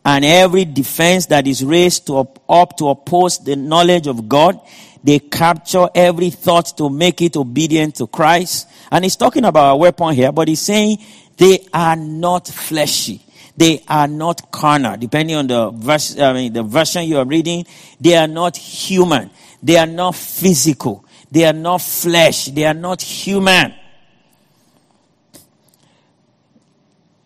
and 0.03 0.23
every 0.23 0.65
defense 0.65 1.25
that 1.27 1.47
is 1.47 1.63
raised 1.63 2.07
to 2.07 2.17
up, 2.17 2.43
up 2.47 2.77
to 2.77 2.89
oppose 2.89 3.39
the 3.39 3.55
knowledge 3.55 4.07
of 4.07 4.29
God. 4.29 4.59
They 5.05 5.19
capture 5.19 5.87
every 5.93 6.31
thought 6.31 6.75
to 6.77 6.89
make 6.89 7.21
it 7.21 7.37
obedient 7.37 7.93
to 7.97 8.07
Christ. 8.07 8.67
And 8.89 9.05
he's 9.05 9.15
talking 9.15 9.45
about 9.45 9.73
a 9.73 9.75
weapon 9.75 10.15
here, 10.15 10.31
but 10.31 10.47
he's 10.47 10.61
saying 10.61 10.97
they 11.37 11.59
are 11.71 11.95
not 11.95 12.47
fleshy. 12.47 13.21
They 13.55 13.83
are 13.87 14.07
not 14.07 14.51
carnal. 14.51 14.97
Depending 14.97 15.35
on 15.35 15.45
the 15.45 15.69
verse, 15.69 16.17
I 16.19 16.33
mean, 16.33 16.53
the 16.53 16.63
version 16.63 17.03
you 17.05 17.19
are 17.19 17.25
reading, 17.25 17.67
they 18.01 18.15
are 18.15 18.27
not 18.27 18.57
human. 18.57 19.29
They 19.61 19.77
are 19.77 19.85
not 19.85 20.15
physical. 20.15 21.05
They 21.29 21.45
are 21.45 21.53
not 21.53 21.81
flesh. 21.81 22.47
They 22.47 22.65
are 22.65 22.73
not 22.73 22.99
human. 22.99 23.75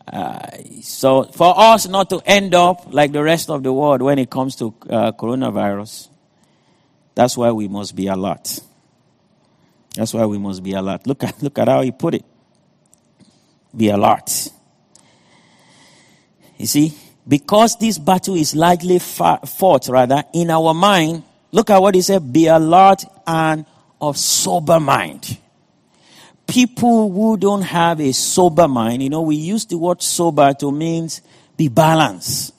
Uh, 0.06 0.42
so 0.82 1.24
for 1.24 1.58
us 1.58 1.88
not 1.88 2.10
to 2.10 2.20
end 2.26 2.54
up 2.54 2.88
like 2.94 3.14
the 3.14 3.24
rest 3.24 3.50
of 3.50 3.64
the 3.64 3.72
world 3.72 4.02
when 4.02 4.20
it 4.20 4.30
comes 4.30 4.58
to 4.58 4.74
uh, 4.90 5.14
coronavirus, 5.14 6.09
that's 7.20 7.36
why 7.36 7.52
we 7.52 7.68
must 7.68 7.98
be 7.98 8.08
alert. 8.08 8.62
That's 9.94 10.14
why 10.14 10.26
we 10.26 10.38
must 10.38 10.64
be 10.64 10.72
alert. 10.72 11.06
Look 11.06 11.26
at, 11.26 11.44
look 11.44 11.60
at 11.60 11.68
how 11.68 11.82
he 11.82 11.92
put 11.92 12.14
it. 12.14 12.24
Be 13.76 13.90
alert. 13.90 14.48
You 16.58 16.66
see, 16.66 16.94
because 17.28 17.76
this 17.76 17.98
battle 17.98 18.36
is 18.36 18.56
largely 18.56 19.00
fought 19.00 19.90
rather 19.90 20.24
in 20.34 20.50
our 20.50 20.74
mind, 20.74 21.24
look 21.52 21.70
at 21.70 21.82
what 21.82 21.96
he 21.96 22.02
said, 22.02 22.32
be 22.32 22.48
alert 22.48 23.04
and 23.28 23.66
of 24.00 24.18
sober 24.18 24.80
mind. 24.80 25.40
People 26.48 27.12
who 27.12 27.36
don't 27.36 27.64
have 27.64 28.00
a 28.00 28.14
sober 28.14 28.70
mind, 28.70 29.04
you 29.04 29.10
know, 29.10 29.24
we 29.24 29.36
use 29.36 29.66
the 29.66 29.78
word 29.78 30.02
sober 30.02 30.54
to 30.54 30.72
means 30.72 31.22
be 31.58 31.68
balanced. 31.68 32.54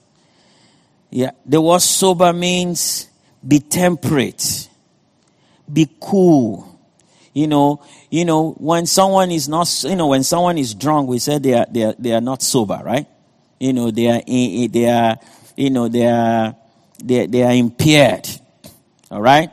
Yeah, 1.09 1.31
the 1.46 1.62
word 1.62 1.81
sober 1.81 2.35
means 2.35 3.10
be 3.46 3.61
temperate, 3.61 4.68
be 5.72 5.88
cool. 6.00 6.66
You 7.33 7.46
know, 7.46 7.83
you 8.11 8.24
know, 8.24 8.53
when 8.53 8.87
someone 8.87 9.31
is 9.31 9.48
not, 9.48 9.85
you 9.85 9.94
know, 9.96 10.09
when 10.09 10.24
someone 10.24 10.59
is 10.59 10.74
drunk, 10.74 11.09
we 11.09 11.18
say 11.20 11.38
they 11.38 11.55
are, 11.55 11.66
they 11.70 11.85
are, 11.85 11.94
they 11.98 12.12
are 12.12 12.20
not 12.20 12.42
sober, 12.42 12.81
right? 12.85 13.07
You 13.61 13.72
know, 13.72 13.90
they 13.90 14.09
are, 14.09 14.22
they 14.68 14.88
are, 14.90 15.16
you 15.57 15.70
know, 15.70 15.87
they 15.88 16.07
are, 16.07 16.57
they, 17.03 17.26
they 17.26 17.42
are 17.44 17.53
impaired. 17.53 18.29
All 19.11 19.20
right? 19.20 19.50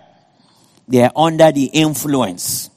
they 0.87 1.03
are 1.03 1.11
under 1.15 1.51
the 1.51 1.65
influence. 1.65 2.69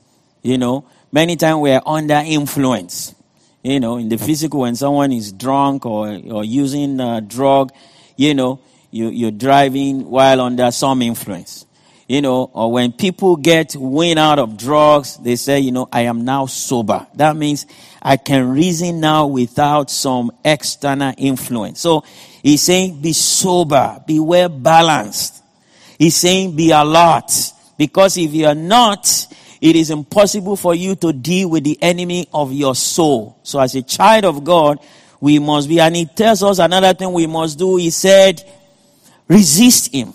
You 0.43 0.59
know, 0.59 0.85
many 1.13 1.37
times 1.37 1.61
we 1.61 1.71
are 1.71 1.83
under 1.87 2.23
influence. 2.25 3.15
You 3.63 3.79
know, 3.79 3.99
in 3.99 4.09
the 4.09 4.17
physical, 4.17 4.61
when 4.61 4.75
someone 4.75 5.13
is 5.13 5.33
drunk 5.33 5.85
or, 5.85 6.19
or 6.31 6.45
using 6.45 6.99
a 6.99 7.21
drug, 7.21 7.73
you 8.17 8.35
know, 8.35 8.61
you, 8.91 9.09
you're 9.09 9.31
driving 9.31 10.09
while 10.09 10.41
under 10.41 10.71
some 10.71 11.03
influence. 11.03 11.67
You 12.09 12.23
know, 12.23 12.51
or 12.53 12.73
when 12.73 12.91
people 12.91 13.37
get 13.37 13.77
wind 13.77 14.19
out 14.19 14.41
of 14.41 14.57
drugs, 14.57 15.17
they 15.19 15.37
say, 15.37 15.61
you 15.61 15.71
know, 15.71 15.89
I 15.93 16.03
am 16.03 16.25
now 16.25 16.47
sober. 16.47 17.07
That 17.15 17.37
means 17.37 17.67
I 18.03 18.17
can 18.17 18.51
reason 18.51 18.99
now 18.99 19.29
without 19.29 19.93
some 19.93 20.33
external 20.45 21.15
influence. 21.17 21.81
So 21.81 22.03
he's 22.43 22.63
saying, 22.63 23.01
be 23.01 23.13
sober, 23.13 24.03
be 24.09 24.19
well 24.19 24.49
balanced. 24.49 25.41
He's 25.99 26.17
saying, 26.17 26.57
be 26.57 26.73
alert. 26.73 27.31
Because 27.79 28.17
if 28.17 28.35
you 28.35 28.47
are 28.47 28.57
not, 28.57 29.07
it 29.61 29.77
is 29.77 29.91
impossible 29.91 30.57
for 30.57 30.75
you 30.75 30.97
to 30.97 31.13
deal 31.13 31.49
with 31.49 31.63
the 31.63 31.79
enemy 31.81 32.27
of 32.33 32.53
your 32.53 32.75
soul. 32.75 33.39
So 33.45 33.61
as 33.61 33.77
a 33.77 33.83
child 33.83 34.25
of 34.25 34.43
God, 34.43 34.81
we 35.21 35.39
must 35.39 35.69
be, 35.69 35.79
and 35.79 35.95
he 35.95 36.07
tells 36.07 36.43
us 36.43 36.59
another 36.59 36.95
thing 36.95 37.13
we 37.13 37.27
must 37.27 37.59
do. 37.59 37.77
He 37.77 37.91
said, 37.91 38.43
resist 39.31 39.95
him. 39.95 40.13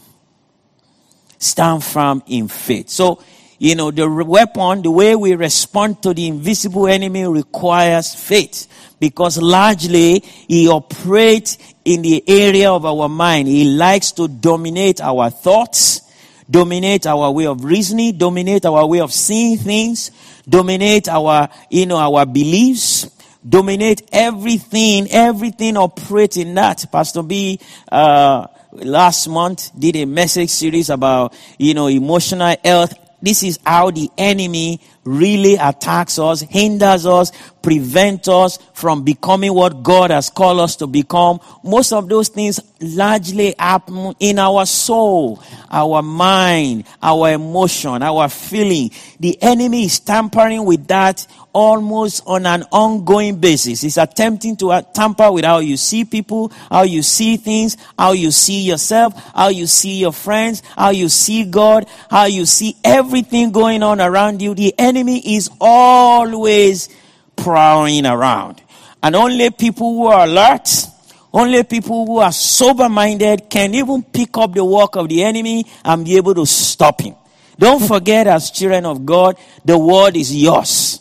Stand 1.40 1.84
firm 1.84 2.22
in 2.28 2.48
faith. 2.48 2.90
So, 2.90 3.24
you 3.58 3.76
know, 3.76 3.90
the 3.90 4.08
weapon, 4.08 4.82
the 4.82 4.92
way 4.92 5.16
we 5.16 5.34
respond 5.34 6.04
to 6.04 6.14
the 6.14 6.28
invisible 6.28 6.88
enemy 6.88 7.26
requires 7.26 8.14
faith 8.14 8.68
because 9.00 9.38
largely 9.38 10.20
he 10.20 10.68
operates 10.68 11.58
in 11.86 12.02
the 12.02 12.24
area 12.28 12.72
of 12.72 12.86
our 12.86 13.08
mind. 13.08 13.48
He 13.48 13.64
likes 13.64 14.12
to 14.14 14.28
dominate 14.28 15.02
our 15.02 15.30
thoughts 15.30 16.02
dominate 16.50 17.08
our 17.08 17.32
way 17.32 17.48
of 17.48 17.64
reasoning, 17.64 18.16
dominate 18.18 18.66
our 18.66 18.86
way 18.86 19.00
of 19.00 19.12
seeing 19.12 19.58
things, 19.58 20.12
dominate 20.48 21.10
our, 21.10 21.50
you 21.70 21.88
know, 21.88 21.98
our 21.98 22.24
beliefs, 22.26 23.10
dominate 23.48 24.08
everything, 24.12 25.10
everything 25.10 25.78
operate 25.78 26.38
in 26.38 26.54
that. 26.56 26.86
Pastor 26.92 27.24
B, 27.24 27.60
uh, 27.92 28.48
last 28.84 29.28
month 29.28 29.72
did 29.78 29.96
a 29.96 30.06
message 30.06 30.50
series 30.50 30.90
about, 30.90 31.34
you 31.58 31.74
know, 31.74 31.88
emotional 31.88 32.56
health. 32.64 32.94
This 33.22 33.44
is 33.44 33.60
how 33.66 33.92
the 33.92 34.10
enemy 34.18 34.82
really 35.04 35.56
attacks 35.56 36.20
us, 36.20 36.42
hinders 36.42 37.06
us, 37.06 37.32
prevents 37.66 38.28
us 38.28 38.60
from 38.76 39.04
becoming 39.04 39.52
what 39.52 39.82
God 39.82 40.12
has 40.12 40.30
called 40.30 40.60
us 40.60 40.76
to 40.76 40.86
become. 40.86 41.40
Most 41.64 41.94
of 41.94 42.08
those 42.08 42.30
things 42.30 42.60
largely 42.80 43.56
happen 43.58 44.14
in 44.20 44.38
our 44.38 44.68
soul, 44.68 45.42
our 45.72 46.04
mind, 46.04 46.84
our 47.02 47.32
emotion, 47.32 48.04
our 48.04 48.30
feeling. 48.30 48.92
The 49.20 49.42
enemy 49.42 49.86
is 49.86 50.00
tampering 50.00 50.64
with 50.64 50.86
that 50.90 51.26
almost 51.54 52.22
on 52.28 52.46
an 52.46 52.66
ongoing 52.72 53.40
basis. 53.40 53.82
He's 53.82 53.98
attempting 53.98 54.58
to 54.58 54.86
tamper 54.94 55.32
with 55.32 55.46
how 55.46 55.58
you 55.58 55.76
see 55.76 56.06
people, 56.06 56.52
how 56.70 56.84
you 56.84 57.02
see 57.02 57.38
things, 57.38 57.78
how 57.98 58.12
you 58.12 58.30
see 58.30 58.62
yourself, 58.62 59.16
how 59.34 59.48
you 59.48 59.66
see 59.66 60.02
your 60.02 60.14
friends, 60.14 60.62
how 60.78 60.92
you 60.92 61.10
see 61.10 61.46
God, 61.46 61.88
how 62.12 62.26
you 62.26 62.46
see 62.46 62.76
everything 62.84 63.52
going 63.52 63.82
on 63.82 64.00
around 64.00 64.44
you. 64.44 64.54
The 64.54 64.76
enemy 64.78 65.36
is 65.36 65.50
always 65.60 66.90
prowling 67.46 68.08
around. 68.08 68.60
And 69.04 69.16
only 69.16 69.52
people 69.52 69.94
who 69.94 70.08
are 70.08 70.26
alert, 70.26 70.68
only 71.32 71.64
people 71.64 72.08
who 72.08 72.18
are 72.18 72.32
sober 72.32 72.90
minded 72.90 73.52
can 73.52 73.76
even 73.76 74.02
pick 74.02 74.36
up 74.36 74.54
the 74.56 74.66
work 74.66 74.96
of 74.96 75.10
the 75.10 75.24
enemy 75.24 75.64
and 75.84 76.04
be 76.04 76.18
able 76.18 76.34
to 76.34 76.46
stop 76.48 77.02
him. 77.02 77.14
Don't 77.60 77.88
forget, 77.88 78.26
as 78.26 78.50
children 78.50 78.88
of 78.88 79.06
God, 79.06 79.38
the 79.64 79.78
word 79.78 80.18
is 80.18 80.36
yours. 80.36 81.00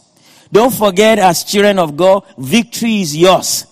Don't 0.53 0.73
forget, 0.73 1.19
as 1.19 1.45
children 1.45 1.79
of 1.79 1.97
God, 1.97 2.25
victory 2.37 3.01
is 3.01 3.17
yours. 3.17 3.65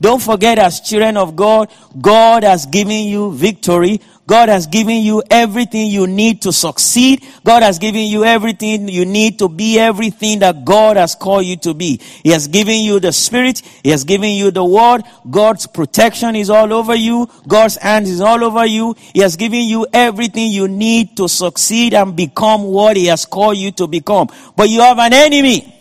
Don't 0.00 0.22
forget, 0.22 0.58
as 0.58 0.80
children 0.80 1.16
of 1.16 1.36
God, 1.36 1.70
God 2.00 2.42
has 2.42 2.64
given 2.66 3.04
you 3.04 3.32
victory. 3.32 4.00
God 4.26 4.48
has 4.48 4.68
given 4.68 5.02
you 5.02 5.22
everything 5.28 5.90
you 5.90 6.06
need 6.06 6.42
to 6.42 6.52
succeed. 6.52 7.26
God 7.44 7.62
has 7.64 7.78
given 7.78 8.02
you 8.02 8.24
everything 8.24 8.88
you 8.88 9.04
need 9.04 9.40
to 9.40 9.48
be 9.48 9.78
everything 9.78 10.38
that 10.38 10.64
God 10.64 10.96
has 10.96 11.16
called 11.16 11.44
you 11.44 11.56
to 11.58 11.74
be. 11.74 12.00
He 12.22 12.30
has 12.30 12.46
given 12.46 12.80
you 12.80 13.00
the 13.00 13.12
Spirit. 13.12 13.58
He 13.82 13.90
has 13.90 14.04
given 14.04 14.30
you 14.30 14.52
the 14.52 14.64
Word. 14.64 15.02
God's 15.28 15.66
protection 15.66 16.36
is 16.36 16.48
all 16.48 16.72
over 16.72 16.94
you. 16.94 17.28
God's 17.48 17.76
hand 17.76 18.06
is 18.06 18.20
all 18.20 18.42
over 18.44 18.64
you. 18.64 18.94
He 19.12 19.20
has 19.20 19.34
given 19.36 19.62
you 19.62 19.86
everything 19.92 20.52
you 20.52 20.68
need 20.68 21.16
to 21.16 21.28
succeed 21.28 21.92
and 21.92 22.14
become 22.14 22.62
what 22.62 22.96
He 22.96 23.06
has 23.06 23.26
called 23.26 23.56
you 23.56 23.72
to 23.72 23.88
become. 23.88 24.28
But 24.56 24.68
you 24.68 24.80
have 24.80 24.98
an 24.98 25.12
enemy 25.12 25.76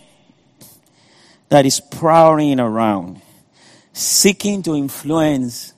that 1.49 1.65
is 1.65 1.79
prowling 1.79 2.59
around, 2.59 3.21
seeking 3.99 4.63
to 4.63 4.75
influence 4.75 5.73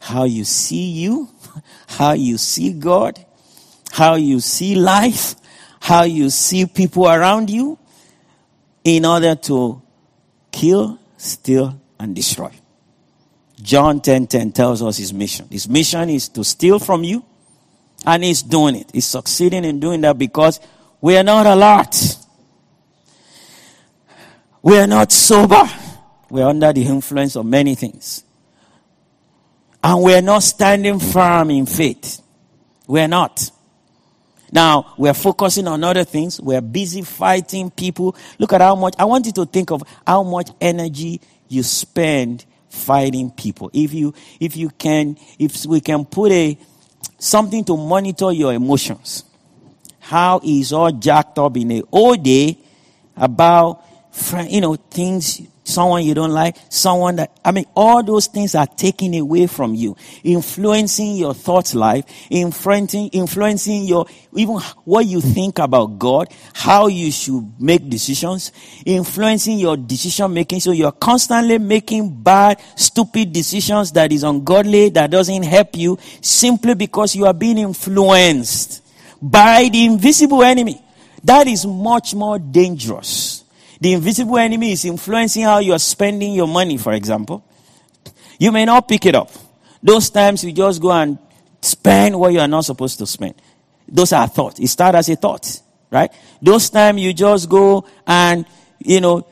how 0.00 0.24
you 0.24 0.44
see 0.44 0.90
you, 0.90 1.28
how 1.88 2.12
you 2.12 2.38
see 2.38 2.72
God, 2.72 3.24
how 3.90 4.14
you 4.14 4.40
see 4.40 4.74
life, 4.74 5.34
how 5.80 6.02
you 6.02 6.30
see 6.30 6.66
people 6.66 7.08
around 7.08 7.50
you, 7.50 7.78
in 8.84 9.04
order 9.04 9.34
to 9.34 9.82
kill, 10.52 10.98
steal, 11.16 11.80
and 11.98 12.14
destroy. 12.14 12.52
John 13.60 14.00
10:10 14.00 14.02
10, 14.02 14.26
10 14.26 14.52
tells 14.52 14.82
us 14.82 14.98
his 14.98 15.12
mission. 15.12 15.48
His 15.50 15.68
mission 15.68 16.10
is 16.10 16.28
to 16.30 16.44
steal 16.44 16.78
from 16.78 17.02
you, 17.02 17.24
and 18.06 18.22
he's 18.22 18.42
doing 18.42 18.76
it. 18.76 18.90
He's 18.92 19.06
succeeding 19.06 19.64
in 19.64 19.80
doing 19.80 20.00
that 20.02 20.16
because 20.16 20.60
we 21.00 21.16
are 21.16 21.24
not 21.24 21.46
alert. 21.46 22.16
We 24.62 24.78
are 24.78 24.86
not 24.86 25.10
sober. 25.10 25.68
We 26.30 26.42
are 26.42 26.50
under 26.50 26.72
the 26.72 26.84
influence 26.84 27.36
of 27.36 27.46
many 27.46 27.74
things. 27.74 28.24
And 29.82 30.02
we 30.02 30.14
are 30.14 30.22
not 30.22 30.42
standing 30.42 30.98
firm 30.98 31.50
in 31.50 31.66
faith. 31.66 32.20
We 32.86 33.00
are 33.00 33.08
not. 33.08 33.50
Now, 34.50 34.94
we 34.96 35.08
are 35.08 35.14
focusing 35.14 35.68
on 35.68 35.84
other 35.84 36.04
things. 36.04 36.40
We 36.40 36.54
are 36.56 36.60
busy 36.60 37.02
fighting 37.02 37.70
people. 37.70 38.16
Look 38.38 38.52
at 38.52 38.60
how 38.60 38.74
much, 38.74 38.94
I 38.98 39.04
want 39.04 39.26
you 39.26 39.32
to 39.32 39.46
think 39.46 39.70
of 39.70 39.82
how 40.06 40.22
much 40.22 40.50
energy 40.60 41.20
you 41.48 41.62
spend 41.62 42.44
fighting 42.68 43.30
people. 43.30 43.70
If 43.72 43.92
you, 43.92 44.14
if 44.40 44.56
you 44.56 44.70
can, 44.70 45.16
if 45.38 45.66
we 45.66 45.80
can 45.80 46.04
put 46.04 46.32
a, 46.32 46.58
something 47.18 47.64
to 47.64 47.76
monitor 47.76 48.32
your 48.32 48.52
emotions. 48.52 49.24
How 50.00 50.40
is 50.42 50.72
all 50.72 50.90
jacked 50.92 51.38
up 51.38 51.56
in 51.56 51.70
a 51.72 51.82
whole 51.90 52.16
day 52.16 52.58
about 53.16 53.84
you 54.48 54.60
know, 54.60 54.74
things, 54.74 55.40
someone 55.68 56.04
you 56.04 56.14
don't 56.14 56.32
like, 56.32 56.56
someone 56.68 57.16
that, 57.16 57.38
I 57.44 57.52
mean, 57.52 57.66
all 57.76 58.02
those 58.02 58.26
things 58.26 58.54
are 58.54 58.66
taken 58.66 59.14
away 59.14 59.46
from 59.46 59.74
you, 59.74 59.96
influencing 60.24 61.16
your 61.16 61.34
thoughts 61.34 61.74
life, 61.74 62.04
influencing, 62.30 63.08
influencing 63.08 63.84
your, 63.84 64.06
even 64.32 64.56
what 64.84 65.06
you 65.06 65.20
think 65.20 65.58
about 65.58 65.98
God, 65.98 66.28
how 66.54 66.86
you 66.86 67.12
should 67.12 67.60
make 67.60 67.88
decisions, 67.88 68.52
influencing 68.84 69.58
your 69.58 69.76
decision 69.76 70.32
making. 70.32 70.60
So 70.60 70.72
you're 70.72 70.92
constantly 70.92 71.58
making 71.58 72.22
bad, 72.22 72.60
stupid 72.74 73.32
decisions 73.32 73.92
that 73.92 74.10
is 74.10 74.22
ungodly, 74.22 74.88
that 74.90 75.10
doesn't 75.10 75.42
help 75.42 75.76
you, 75.76 75.98
simply 76.20 76.74
because 76.74 77.14
you 77.14 77.26
are 77.26 77.34
being 77.34 77.58
influenced 77.58 78.82
by 79.20 79.68
the 79.70 79.84
invisible 79.84 80.42
enemy. 80.42 80.80
That 81.24 81.46
is 81.46 81.66
much 81.66 82.14
more 82.14 82.38
dangerous 82.38 83.37
the 83.80 83.92
invisible 83.92 84.38
enemy 84.38 84.72
is 84.72 84.84
influencing 84.84 85.44
how 85.44 85.58
you're 85.58 85.78
spending 85.78 86.32
your 86.32 86.48
money, 86.48 86.76
for 86.78 86.92
example. 86.92 87.44
You 88.38 88.52
may 88.52 88.64
not 88.64 88.88
pick 88.88 89.06
it 89.06 89.14
up. 89.14 89.30
Those 89.82 90.10
times 90.10 90.44
you 90.44 90.52
just 90.52 90.80
go 90.80 90.92
and 90.92 91.18
spend 91.60 92.18
what 92.18 92.32
you 92.32 92.40
are 92.40 92.48
not 92.48 92.64
supposed 92.64 92.98
to 92.98 93.06
spend. 93.06 93.34
Those 93.86 94.12
are 94.12 94.26
thoughts. 94.26 94.60
It 94.60 94.68
starts 94.68 94.96
as 94.96 95.08
a 95.08 95.16
thought, 95.16 95.62
right? 95.90 96.12
Those 96.42 96.70
times 96.70 97.00
you 97.00 97.12
just 97.12 97.48
go 97.48 97.84
and, 98.06 98.44
you 98.78 99.00
know, 99.00 99.26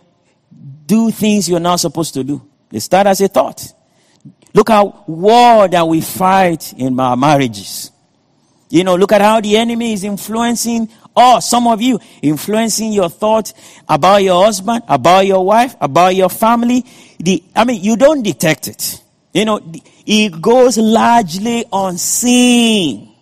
do 0.86 1.10
things 1.10 1.48
you're 1.48 1.60
not 1.60 1.80
supposed 1.80 2.14
to 2.14 2.24
do. 2.24 2.48
They 2.70 2.78
start 2.78 3.06
as 3.06 3.20
a 3.20 3.28
thought. 3.28 3.72
Look 4.54 4.70
at 4.70 5.08
war 5.08 5.68
that 5.68 5.86
we 5.86 6.00
fight 6.00 6.72
in 6.72 6.98
our 6.98 7.16
marriages. 7.16 7.90
You 8.70 8.84
know, 8.84 8.96
look 8.96 9.12
at 9.12 9.20
how 9.20 9.40
the 9.40 9.56
enemy 9.56 9.92
is 9.92 10.02
influencing 10.02 10.88
or 11.16 11.40
some 11.40 11.66
of 11.66 11.80
you 11.80 11.98
influencing 12.20 12.92
your 12.92 13.08
thoughts 13.08 13.54
about 13.88 14.22
your 14.22 14.44
husband, 14.44 14.82
about 14.86 15.26
your 15.26 15.44
wife, 15.44 15.74
about 15.80 16.14
your 16.14 16.28
family. 16.28 16.84
The, 17.18 17.42
I 17.54 17.64
mean, 17.64 17.82
you 17.82 17.96
don't 17.96 18.22
detect 18.22 18.68
it. 18.68 19.02
You 19.32 19.46
know, 19.46 19.72
it 20.06 20.40
goes 20.40 20.76
largely 20.76 21.64
unseen. 21.72 23.14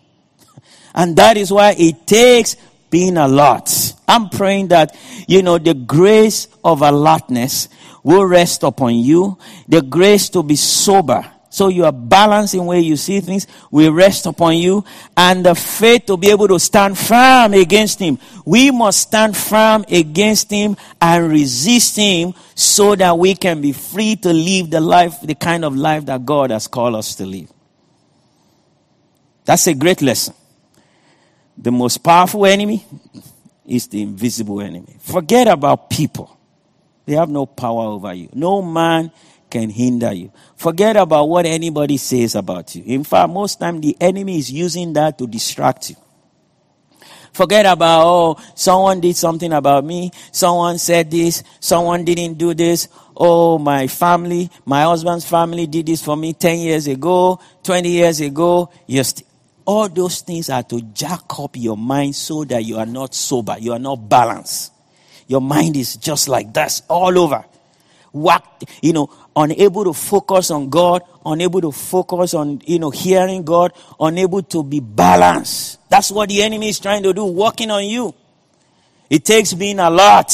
And 0.94 1.16
that 1.16 1.36
is 1.36 1.52
why 1.52 1.74
it 1.78 2.06
takes 2.06 2.56
being 2.90 3.16
alert. 3.16 3.94
I'm 4.06 4.28
praying 4.28 4.68
that, 4.68 4.96
you 5.26 5.42
know, 5.42 5.58
the 5.58 5.74
grace 5.74 6.48
of 6.64 6.82
alertness 6.82 7.68
will 8.02 8.24
rest 8.24 8.62
upon 8.62 8.96
you. 8.96 9.38
The 9.66 9.82
grace 9.82 10.28
to 10.30 10.42
be 10.42 10.56
sober 10.56 11.24
So 11.54 11.68
you 11.68 11.84
are 11.84 11.92
balancing 11.92 12.66
where 12.66 12.80
you 12.80 12.96
see 12.96 13.20
things 13.20 13.46
will 13.70 13.92
rest 13.92 14.26
upon 14.26 14.56
you 14.56 14.84
and 15.16 15.46
the 15.46 15.54
faith 15.54 16.04
to 16.06 16.16
be 16.16 16.32
able 16.32 16.48
to 16.48 16.58
stand 16.58 16.98
firm 16.98 17.54
against 17.54 18.00
him. 18.00 18.18
We 18.44 18.72
must 18.72 19.02
stand 19.02 19.36
firm 19.36 19.84
against 19.88 20.50
him 20.50 20.76
and 21.00 21.30
resist 21.30 21.94
him 21.94 22.34
so 22.56 22.96
that 22.96 23.16
we 23.16 23.36
can 23.36 23.60
be 23.60 23.70
free 23.70 24.16
to 24.16 24.32
live 24.32 24.70
the 24.70 24.80
life, 24.80 25.20
the 25.20 25.36
kind 25.36 25.64
of 25.64 25.76
life 25.76 26.06
that 26.06 26.26
God 26.26 26.50
has 26.50 26.66
called 26.66 26.96
us 26.96 27.14
to 27.14 27.24
live. 27.24 27.52
That's 29.44 29.68
a 29.68 29.74
great 29.74 30.02
lesson. 30.02 30.34
The 31.56 31.70
most 31.70 31.98
powerful 31.98 32.46
enemy 32.46 32.84
is 33.64 33.86
the 33.86 34.02
invisible 34.02 34.60
enemy. 34.60 34.96
Forget 34.98 35.46
about 35.46 35.88
people. 35.88 36.36
They 37.06 37.14
have 37.14 37.28
no 37.28 37.46
power 37.46 37.84
over 37.84 38.12
you. 38.12 38.28
No 38.32 38.60
man 38.60 39.12
can 39.54 39.70
hinder 39.70 40.12
you. 40.12 40.32
Forget 40.56 40.96
about 40.96 41.28
what 41.28 41.46
anybody 41.46 41.96
says 41.96 42.34
about 42.34 42.74
you. 42.74 42.82
In 42.84 43.04
fact, 43.04 43.30
most 43.30 43.60
time 43.60 43.80
the 43.80 43.96
enemy 44.00 44.36
is 44.38 44.50
using 44.50 44.92
that 44.94 45.16
to 45.18 45.28
distract 45.28 45.90
you. 45.90 45.96
Forget 47.32 47.64
about, 47.64 48.02
oh, 48.04 48.36
someone 48.56 49.00
did 49.00 49.14
something 49.14 49.52
about 49.52 49.84
me. 49.84 50.10
Someone 50.32 50.78
said 50.78 51.08
this. 51.08 51.44
Someone 51.60 52.04
didn't 52.04 52.34
do 52.34 52.52
this. 52.52 52.88
Oh, 53.16 53.58
my 53.58 53.86
family, 53.86 54.50
my 54.64 54.82
husband's 54.82 55.24
family 55.24 55.68
did 55.68 55.86
this 55.86 56.02
for 56.02 56.16
me 56.16 56.32
10 56.32 56.58
years 56.58 56.88
ago, 56.88 57.38
20 57.62 57.88
years 57.88 58.20
ago. 58.20 58.70
Just 58.88 59.22
all 59.64 59.88
those 59.88 60.20
things 60.22 60.50
are 60.50 60.64
to 60.64 60.80
jack 60.80 61.38
up 61.38 61.56
your 61.56 61.76
mind 61.76 62.16
so 62.16 62.42
that 62.44 62.64
you 62.64 62.76
are 62.76 62.86
not 62.86 63.14
sober. 63.14 63.56
You 63.58 63.72
are 63.72 63.78
not 63.78 64.08
balanced. 64.08 64.72
Your 65.28 65.40
mind 65.40 65.76
is 65.76 65.96
just 65.96 66.28
like 66.28 66.52
that 66.54 66.82
all 66.88 67.16
over. 67.16 67.44
Whacked, 68.14 68.64
you 68.80 68.92
know, 68.92 69.10
unable 69.34 69.84
to 69.84 69.92
focus 69.92 70.52
on 70.52 70.70
God, 70.70 71.02
unable 71.26 71.60
to 71.60 71.72
focus 71.72 72.32
on, 72.32 72.62
you 72.64 72.78
know, 72.78 72.90
hearing 72.90 73.42
God, 73.42 73.72
unable 73.98 74.42
to 74.44 74.62
be 74.62 74.78
balanced. 74.78 75.80
That's 75.90 76.12
what 76.12 76.28
the 76.28 76.42
enemy 76.42 76.68
is 76.68 76.78
trying 76.78 77.02
to 77.02 77.12
do, 77.12 77.24
working 77.24 77.72
on 77.72 77.84
you. 77.84 78.14
It 79.10 79.24
takes 79.24 79.52
being 79.52 79.80
alert. 79.80 80.32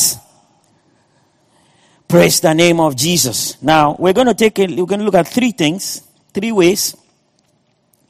Praise 2.07 2.41
the 2.41 2.53
name 2.53 2.81
of 2.81 2.97
Jesus. 2.97 3.63
Now, 3.63 3.97
we're 3.99 4.13
going 4.13 4.27
to 4.27 4.35
take 4.35 4.59
a, 4.59 4.67
we're 4.67 4.85
going 4.85 4.99
to 4.99 5.05
look 5.05 5.15
at 5.15 5.29
three 5.29 5.53
things, 5.53 6.03
three 6.35 6.53
ways, 6.53 6.95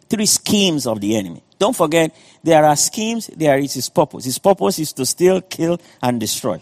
three 0.08 0.26
schemes 0.26 0.86
of 0.86 1.00
the 1.00 1.16
enemy. 1.16 1.42
Don't 1.60 1.76
forget, 1.76 2.16
there 2.42 2.64
are 2.64 2.74
schemes, 2.74 3.28
there 3.36 3.58
is 3.58 3.74
his 3.74 3.88
purpose. 3.88 4.24
His 4.24 4.38
purpose 4.38 4.78
is 4.78 4.92
to 4.94 5.06
steal, 5.06 5.42
kill, 5.42 5.78
and 6.02 6.18
destroy. 6.18 6.60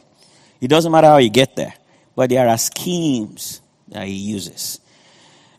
It 0.60 0.68
doesn't 0.68 0.90
matter 0.90 1.06
how 1.06 1.18
you 1.18 1.30
get 1.30 1.54
there, 1.54 1.72
but 2.18 2.30
there 2.30 2.48
are 2.48 2.58
schemes 2.58 3.60
that 3.86 4.04
he 4.08 4.12
uses. 4.12 4.80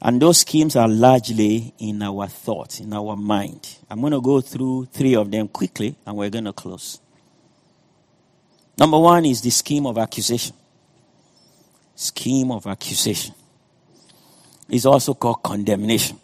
And 0.01 0.21
those 0.21 0.39
schemes 0.39 0.75
are 0.75 0.89
largely 0.89 1.73
in 1.79 2.01
our 2.01 2.27
thoughts, 2.27 2.81
in 2.81 2.91
our 2.91 3.15
mind. 3.15 3.77
I'm 3.89 4.01
going 4.01 4.11
to 4.11 4.19
go 4.19 4.41
through 4.41 4.89
three 4.91 5.15
of 5.15 5.31
them 5.31 5.47
quickly 5.47 5.95
and 6.05 6.17
we're 6.17 6.29
going 6.29 6.43
to 6.43 6.51
close. 6.51 6.99
Number 8.77 8.99
one 8.99 9.23
is 9.23 9.39
the 9.39 9.51
scheme 9.51 9.85
of 9.85 9.97
accusation. 9.97 10.53
Scheme 11.95 12.51
of 12.51 12.67
accusation 12.67 13.33
is 14.67 14.85
also 14.85 15.13
called 15.13 15.41
condemnation. 15.41 16.19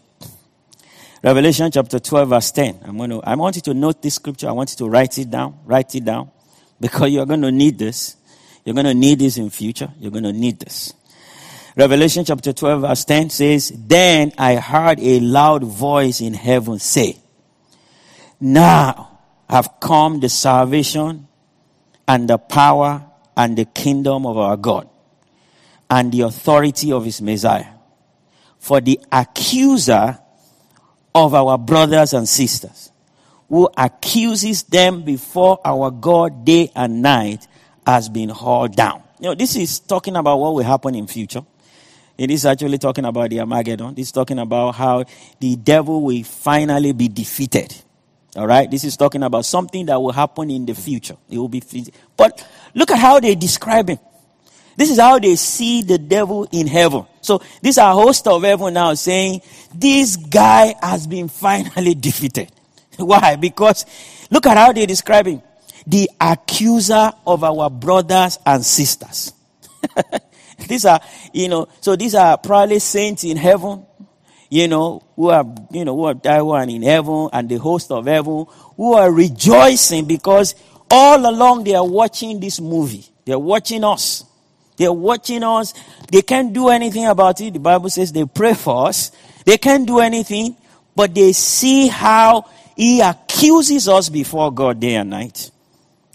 Revelation 1.24 1.71
chapter 1.71 1.98
12, 1.98 2.28
verse 2.28 2.52
10. 2.52 2.80
I'm 2.84 2.98
going 2.98 3.12
to, 3.12 3.21
I 3.24 3.36
want 3.36 3.56
you 3.56 3.62
to 3.62 3.74
note 3.74 4.02
this 4.02 4.15
scripture. 4.15 4.50
I 4.50 4.52
want 4.52 4.69
you 4.71 4.86
to 4.86 4.89
write 4.89 5.17
it 5.17 5.32
down. 5.32 5.60
Write 5.63 5.95
it 5.95 6.04
down. 6.04 6.30
Because 6.78 7.10
you're 7.10 7.26
going 7.26 7.41
to 7.41 7.54
need 7.54 7.80
this. 7.80 8.17
You're 8.65 8.73
going 8.73 8.88
to 8.88 8.95
need 8.95 9.19
this 9.19 9.38
in 9.38 9.51
future. 9.51 9.89
You're 9.99 10.12
going 10.12 10.23
to 10.23 10.34
need 10.34 10.60
this. 10.60 10.93
Revelation 11.78 12.25
chapter 12.25 12.51
12 12.51 12.82
verse 12.82 13.06
10 13.06 13.30
says, 13.30 13.71
Then 13.75 14.34
I 14.38 14.56
heard 14.56 14.99
a 14.99 15.19
loud 15.19 15.63
voice 15.63 16.19
in 16.19 16.34
heaven 16.34 16.80
say, 16.80 17.17
Now 18.39 19.19
have 19.47 19.80
come 19.80 20.19
the 20.19 20.30
salvation 20.30 21.28
and 22.08 22.28
the 22.28 22.39
power 22.39 23.06
and 23.38 23.58
the 23.58 23.65
kingdom 23.65 24.25
of 24.25 24.38
our 24.38 24.58
God 24.58 24.89
and 25.89 26.12
the 26.12 26.21
authority 26.21 26.91
of 26.91 27.06
his 27.06 27.21
Messiah. 27.21 27.67
For 28.58 28.82
the 28.82 28.99
accuser 29.12 30.17
of 31.13 31.34
our 31.36 31.58
brothers 31.58 32.13
and 32.13 32.28
sisters 32.28 32.91
who 33.47 33.69
accuses 33.78 34.63
them 34.63 35.04
before 35.04 35.60
our 35.63 35.91
God 35.91 36.45
day 36.45 36.71
and 36.75 37.04
night 37.04 37.47
has 37.86 38.10
been 38.10 38.30
hauled 38.30 38.76
down. 38.76 39.04
You 39.19 39.30
know, 39.30 39.36
this 39.36 39.56
is 39.56 39.80
talking 39.80 40.15
about 40.15 40.38
what 40.38 40.54
will 40.54 40.63
happen 40.63 40.95
in 40.95 41.08
future. 41.08 41.41
It 42.17 42.32
is 42.32 42.45
actually 42.45 42.78
talking 42.78 43.06
about 43.06 43.30
the 43.30 43.41
Armageddon. 43.41 43.93
This 43.93 44.08
is 44.08 44.12
talking 44.12 44.39
about 44.39 44.71
how 44.76 45.04
the 45.39 45.56
devil 45.56 46.02
will 46.02 46.24
finally 46.24 46.93
be 46.93 47.08
defeated. 47.08 47.76
All 48.36 48.48
right. 48.48 48.69
This 48.69 48.84
is 48.84 48.98
talking 48.98 49.24
about 49.24 49.45
something 49.45 49.86
that 49.86 50.02
will 50.02 50.12
happen 50.12 50.50
in 50.50 50.65
the 50.65 50.74
future. 50.74 51.17
It 51.30 51.38
will 51.38 51.50
be, 51.50 51.62
but 52.17 52.45
look 52.74 52.91
at 52.91 53.00
how 53.00 53.19
they 53.19 53.36
describe 53.36 53.89
him. 53.89 54.00
This 54.78 54.91
is 54.91 55.00
how 55.00 55.19
they 55.19 55.36
see 55.36 55.82
the 55.82 55.98
devil 55.98 56.48
in 56.52 56.67
heaven. 56.67 57.06
So 57.21 57.41
these 57.62 57.78
are 57.78 57.93
host 57.93 58.28
of 58.28 58.43
heaven 58.43 58.74
now 58.74 58.93
saying, 58.93 59.41
this 59.74 60.17
guy 60.17 60.76
has 60.82 61.08
been 61.08 61.30
finally 61.30 61.95
defeated. 61.95 62.52
Why? 62.98 63.36
Because 63.36 63.86
look 64.30 64.45
at 64.45 64.58
how 64.58 64.74
they 64.74 64.86
describe 64.86 65.28
him. 65.28 65.41
The 65.88 66.10
accuser 66.19 67.12
of 67.26 67.43
our 67.43 67.69
brothers 67.69 68.39
and 68.45 68.65
sisters. 68.65 69.34
these 70.67 70.86
are, 70.86 71.00
you 71.34 71.48
know, 71.48 71.67
so 71.82 71.95
these 71.95 72.15
are 72.15 72.38
probably 72.38 72.80
saints 72.80 73.24
in 73.24 73.38
heaven, 73.38 73.86
you 74.50 74.67
know, 74.67 75.04
who 75.15 75.30
are, 75.30 75.45
you 75.71 75.86
know, 75.86 75.95
who 75.95 76.06
are 76.06 76.13
died 76.13 76.69
in 76.69 76.82
heaven 76.82 77.30
and 77.34 77.50
the 77.50 77.58
host 77.58 77.91
of 77.91 78.06
heaven 78.06 78.45
who 78.78 78.93
are 78.93 79.12
rejoicing 79.12 80.06
because 80.06 80.56
all 80.89 81.30
along 81.30 81.63
they 81.63 81.76
are 81.76 81.88
watching 81.88 82.39
this 82.39 82.60
movie. 82.60 83.06
They're 83.26 83.39
watching 83.39 83.84
us. 83.84 84.24
They're 84.78 84.93
watching 84.93 85.43
us. 85.43 85.74
They 86.12 86.21
can't 86.21 86.54
do 86.54 86.69
anything 86.69 87.06
about 87.06 87.39
it. 87.41 87.54
The 87.54 87.60
Bible 87.60 87.89
says 87.89 88.12
they 88.12 88.26
pray 88.26 88.54
for 88.54 88.88
us. 88.88 89.12
They 89.45 89.58
can't 89.58 89.88
do 89.88 90.00
anything, 90.00 90.56
but 90.95 91.13
they 91.13 91.32
see 91.34 91.88
how 91.88 92.50
he 92.76 93.02
accuses 93.02 93.88
us 93.88 94.10
before 94.10 94.54
God 94.54 94.80
day 94.80 94.95
and 94.95 95.10
night. 95.10 95.52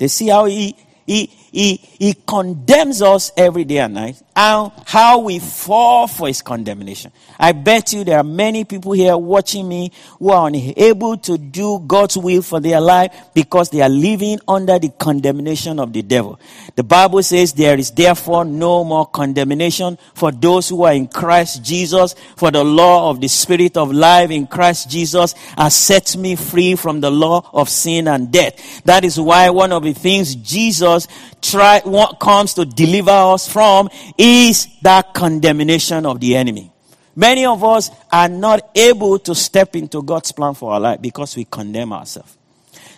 They 0.01 0.09
see 0.09 0.29
how 0.29 0.47
he, 0.47 0.75
he, 1.07 1.27
he, 1.53 1.77
he 1.77 2.15
condemns 2.15 3.03
us 3.03 3.33
every 3.37 3.65
day 3.65 3.79
and 3.79 3.95
night 3.95 4.23
and 4.37 4.73
how 4.87 5.19
we 5.19 5.39
fall 5.39 6.07
for 6.07 6.29
his 6.29 6.41
condemnation. 6.43 7.13
I 7.39 7.53
bet 7.53 7.93
you 7.93 8.05
there 8.05 8.19
are 8.19 8.25
many 8.25 8.65
people 8.65 8.93
here 8.93 9.17
watching 9.17 9.69
me 9.69 9.93
who 10.19 10.31
are 10.31 10.47
unable 10.47 11.17
to 11.19 11.37
do 11.37 11.81
God's 11.87 12.17
will 12.17 12.43
for 12.43 12.61
their 12.61 12.81
life 12.81 13.13
because 13.35 13.71
they 13.71 13.83
are 13.83 13.89
living 13.89 14.39
under 14.47 14.79
the 14.79 14.91
condemnation 14.91 15.79
of 15.79 15.93
the 15.93 16.03
devil. 16.03 16.39
The 16.77 16.85
Bible 16.85 17.23
says 17.23 17.53
there 17.53 17.79
is 17.79 17.91
therefore 17.91 18.45
no 18.45 18.85
more 18.85 19.07
condemnation 19.07 19.99
for 20.15 20.33
those 20.33 20.69
who 20.69 20.85
are 20.85 20.93
in 20.93 21.09
Christ 21.09 21.63
Jesus, 21.65 22.15
for 22.37 22.51
the 22.51 22.65
law 22.65 23.11
of 23.11 23.21
the 23.21 23.29
Spirit 23.29 23.77
of 23.77 23.93
life 23.93 24.31
in 24.31 24.47
Christ 24.47 24.89
Jesus 24.91 25.33
has 25.57 25.75
set 25.75 26.17
me 26.17 26.37
free 26.37 26.77
from 26.77 27.01
the 27.01 27.11
law 27.11 27.49
of 27.53 27.69
sin 27.69 28.09
and 28.09 28.31
death. 28.31 28.83
That 28.85 29.05
is 29.05 29.19
why 29.19 29.51
one 29.51 29.73
of 29.73 29.83
the 29.83 29.93
things 29.93 30.35
Jesus 30.35 31.09
try, 31.41 31.81
what 31.85 32.21
comes 32.21 32.55
to 32.55 32.65
deliver 32.65 33.11
us 33.11 33.49
from 33.51 33.89
is 34.17 34.69
that 34.83 35.15
condemnation 35.15 36.07
of 36.07 36.21
the 36.21 36.37
enemy. 36.37 36.73
Many 37.17 37.45
of 37.45 37.63
us 37.65 37.91
are 38.11 38.29
not 38.29 38.71
able 38.75 39.19
to 39.21 39.35
step 39.35 39.77
into 39.77 40.03
God's 40.03 40.33
plan 40.33 40.55
for 40.55 40.73
our 40.73 40.81
life 40.81 41.03
because 41.03 41.37
we 41.37 41.45
condemn 41.45 41.93
ourselves. 41.93 42.37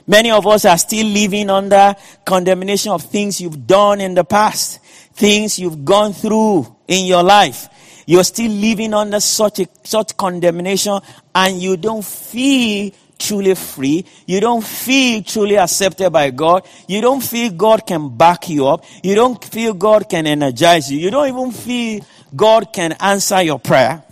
Many 0.07 0.31
of 0.31 0.47
us 0.47 0.65
are 0.65 0.79
still 0.79 1.07
living 1.07 1.49
under 1.49 1.95
condemnation 2.25 2.93
of 2.93 3.03
things 3.03 3.41
you've 3.41 3.67
done 3.67 4.01
in 4.01 4.15
the 4.15 4.25
past, 4.25 4.81
things 5.15 5.59
you've 5.59 5.85
gone 5.85 6.13
through 6.13 6.75
in 6.89 7.07
your 7.07 7.23
life. 7.23 7.69
You're 8.07 8.25
still 8.25 8.51
living 8.51 8.95
under 8.95 9.21
such 9.21 9.61
a, 9.61 9.69
such 9.85 10.17
condemnation 10.17 11.01
and 11.35 11.63
you 11.63 11.77
don't 11.77 12.05
feel 12.05 12.91
truly 13.23 13.55
free. 13.55 14.05
You 14.27 14.41
don't 14.41 14.65
feel 14.65 15.23
truly 15.23 15.57
accepted 15.57 16.11
by 16.11 16.31
God. 16.31 16.67
You 16.89 17.01
don't 17.01 17.23
feel 17.23 17.53
God 17.53 17.87
can 17.87 18.17
back 18.17 18.49
you 18.49 18.67
up. 18.67 18.85
You 19.03 19.15
don't 19.15 19.43
feel 19.43 19.75
God 19.75 20.09
can 20.09 20.27
energize 20.27 20.91
you. 20.91 20.99
You 20.99 21.11
don't 21.11 21.29
even 21.29 21.53
feel 21.53 22.05
God 22.35 22.73
can 22.73 22.93
answer 22.93 23.43
your 23.43 23.59
prayer. 23.59 24.03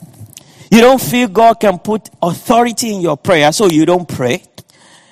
You 0.70 0.80
don't 0.80 1.00
feel 1.00 1.26
God 1.26 1.58
can 1.58 1.78
put 1.80 2.08
authority 2.22 2.94
in 2.94 3.00
your 3.00 3.16
prayer, 3.16 3.50
so 3.52 3.66
you 3.66 3.84
don't 3.84 4.06
pray. 4.08 4.42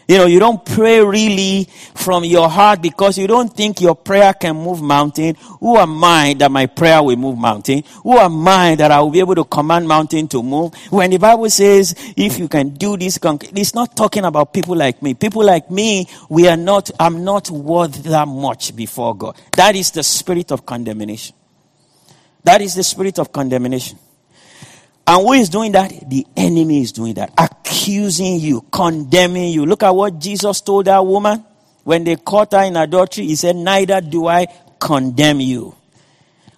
You 0.09 0.17
know, 0.17 0.25
you 0.25 0.41
don't 0.41 0.65
pray 0.65 1.05
really 1.05 1.65
from 1.95 2.25
your 2.25 2.49
heart 2.49 2.81
because 2.81 3.19
you 3.19 3.27
don't 3.27 3.55
think 3.55 3.83
your 3.83 3.95
prayer 3.95 4.33
can 4.33 4.57
move 4.57 4.81
mountain. 4.81 5.35
Who 5.61 5.77
am 5.77 6.03
I 6.03 6.35
that 6.39 6.51
my 6.51 6.65
prayer 6.65 7.03
will 7.03 7.17
move 7.17 7.37
mountain? 7.37 7.83
Who 8.05 8.17
am 8.17 8.49
I 8.49 8.75
that 8.77 8.91
I 8.91 9.01
will 9.01 9.11
be 9.11 9.21
able 9.21 9.35
to 9.35 9.45
command 9.45 9.87
mountain 9.87 10.27
to 10.29 10.43
move? 10.43 10.75
When 10.91 11.11
the 11.11 11.19
Bible 11.19 11.51
says, 11.51 11.95
if 12.17 12.39
you 12.39 12.49
can 12.49 12.71
do 12.71 12.97
this, 12.97 13.19
it's 13.23 13.75
not 13.75 13.95
talking 13.95 14.25
about 14.25 14.55
people 14.55 14.75
like 14.75 15.03
me. 15.03 15.13
People 15.13 15.45
like 15.45 15.71
me, 15.71 16.09
we 16.31 16.49
are 16.49 16.57
not, 16.57 16.91
I'm 16.99 17.23
not 17.23 17.51
worth 17.51 18.03
that 18.05 18.27
much 18.27 18.75
before 18.75 19.15
God. 19.15 19.37
That 19.57 19.77
is 19.77 19.91
the 19.91 20.03
spirit 20.03 20.51
of 20.53 20.65
condemnation. 20.65 21.37
That 22.45 22.63
is 22.63 22.75
the 22.75 22.83
spirit 22.83 23.19
of 23.19 23.31
condemnation. 23.31 23.99
And 25.09 25.23
who 25.23 25.33
is 25.33 25.49
doing 25.49 25.73
that? 25.73 25.91
The 26.07 26.27
enemy 26.37 26.83
is 26.83 26.93
doing 26.93 27.15
that. 27.15 27.33
Accusing 27.39 28.41
you, 28.41 28.61
condemning 28.71 29.51
you. 29.55 29.65
Look 29.65 29.83
at 29.83 29.95
what 29.95 30.19
Jesus 30.19 30.61
told 30.61 30.85
that 30.85 30.99
woman 30.99 31.43
when 31.83 32.05
they 32.05 32.17
caught 32.17 32.53
her 32.53 32.65
in 32.65 32.77
adultery. 32.77 33.25
He 33.25 33.35
said, 33.35 33.57
Neither 33.57 34.03
do 34.03 34.27
I 34.27 34.47
condemn 34.79 35.41
you. 35.41 35.75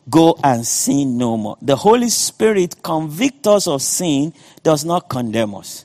Go 0.08 0.36
and 0.42 0.66
sin 0.66 1.16
no 1.16 1.36
more. 1.36 1.58
The 1.62 1.76
Holy 1.76 2.08
Spirit 2.08 2.82
convict 2.82 3.46
us 3.46 3.68
of 3.68 3.82
sin, 3.82 4.34
does 4.64 4.84
not 4.84 5.08
condemn 5.08 5.54
us. 5.54 5.84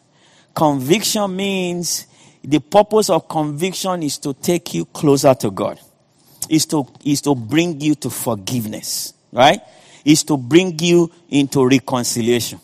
Conviction 0.55 1.35
means 1.35 2.07
the 2.43 2.59
purpose 2.59 3.11
of 3.11 3.29
conviction 3.29 4.01
is 4.01 4.17
to 4.17 4.33
take 4.33 4.73
you 4.73 4.85
closer 4.85 5.35
to 5.35 5.51
God. 5.51 5.79
Is 6.49 6.65
to, 6.67 6.87
is 7.03 7.21
to 7.21 7.35
bring 7.35 7.79
you 7.79 7.93
to 7.93 8.09
forgiveness. 8.09 9.13
Right? 9.31 9.61
Is 10.05 10.23
to 10.23 10.37
bring 10.37 10.77
you 10.79 11.11
into 11.29 11.67
reconciliation. 11.67 12.59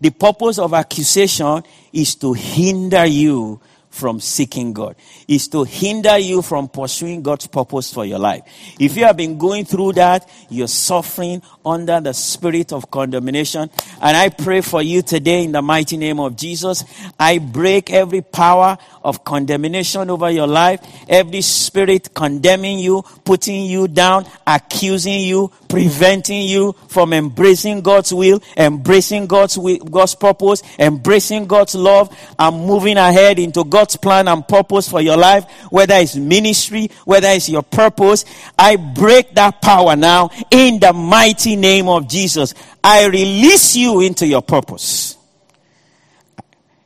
The 0.00 0.10
purpose 0.10 0.58
of 0.58 0.72
accusation 0.72 1.64
is 1.92 2.14
to 2.16 2.32
hinder 2.32 3.04
you 3.04 3.60
from 3.90 4.20
seeking 4.20 4.72
God, 4.72 4.94
is 5.26 5.48
to 5.48 5.64
hinder 5.64 6.18
you 6.18 6.40
from 6.40 6.68
pursuing 6.68 7.22
God's 7.22 7.48
purpose 7.48 7.92
for 7.92 8.04
your 8.04 8.20
life. 8.20 8.42
If 8.78 8.96
you 8.96 9.04
have 9.04 9.16
been 9.16 9.38
going 9.38 9.64
through 9.64 9.94
that, 9.94 10.28
you're 10.48 10.68
suffering 10.68 11.42
under 11.66 12.00
the 12.00 12.14
spirit 12.14 12.72
of 12.72 12.90
condemnation. 12.90 13.68
And 14.00 14.16
I 14.16 14.28
pray 14.28 14.60
for 14.60 14.82
you 14.82 15.02
today 15.02 15.42
in 15.44 15.52
the 15.52 15.62
mighty 15.62 15.96
name 15.96 16.20
of 16.20 16.36
Jesus. 16.36 16.84
I 17.18 17.38
break 17.38 17.90
every 17.90 18.22
power 18.22 18.78
of 19.02 19.24
condemnation 19.24 20.10
over 20.10 20.30
your 20.30 20.46
life, 20.46 20.80
every 21.08 21.40
spirit 21.40 22.14
condemning 22.14 22.78
you, 22.78 23.02
putting 23.24 23.66
you 23.66 23.88
down, 23.88 24.26
accusing 24.46 25.20
you, 25.20 25.50
preventing 25.68 26.42
you 26.42 26.74
from 26.88 27.12
embracing 27.12 27.80
God's 27.80 28.12
will, 28.12 28.42
embracing 28.56 29.26
God's 29.26 29.58
will, 29.58 29.78
God's 29.78 30.14
purpose, 30.14 30.62
embracing 30.78 31.46
God's 31.46 31.74
love, 31.74 32.16
and 32.38 32.66
moving 32.66 32.96
ahead 32.96 33.38
into 33.38 33.64
God's 33.64 33.96
plan 33.96 34.28
and 34.28 34.46
purpose 34.46 34.88
for 34.88 35.00
your 35.00 35.16
life, 35.16 35.44
whether 35.70 35.94
it's 35.94 36.16
ministry, 36.16 36.90
whether 37.04 37.28
it's 37.28 37.48
your 37.48 37.62
purpose. 37.62 38.24
I 38.58 38.76
break 38.76 39.34
that 39.34 39.60
power 39.62 39.96
now 39.96 40.30
in 40.50 40.80
the 40.80 40.92
mighty 40.92 41.56
name 41.56 41.88
of 41.88 42.08
Jesus. 42.08 42.54
I 42.82 43.06
release 43.06 43.76
you 43.76 44.00
into 44.00 44.26
your 44.26 44.42
purpose. 44.42 45.16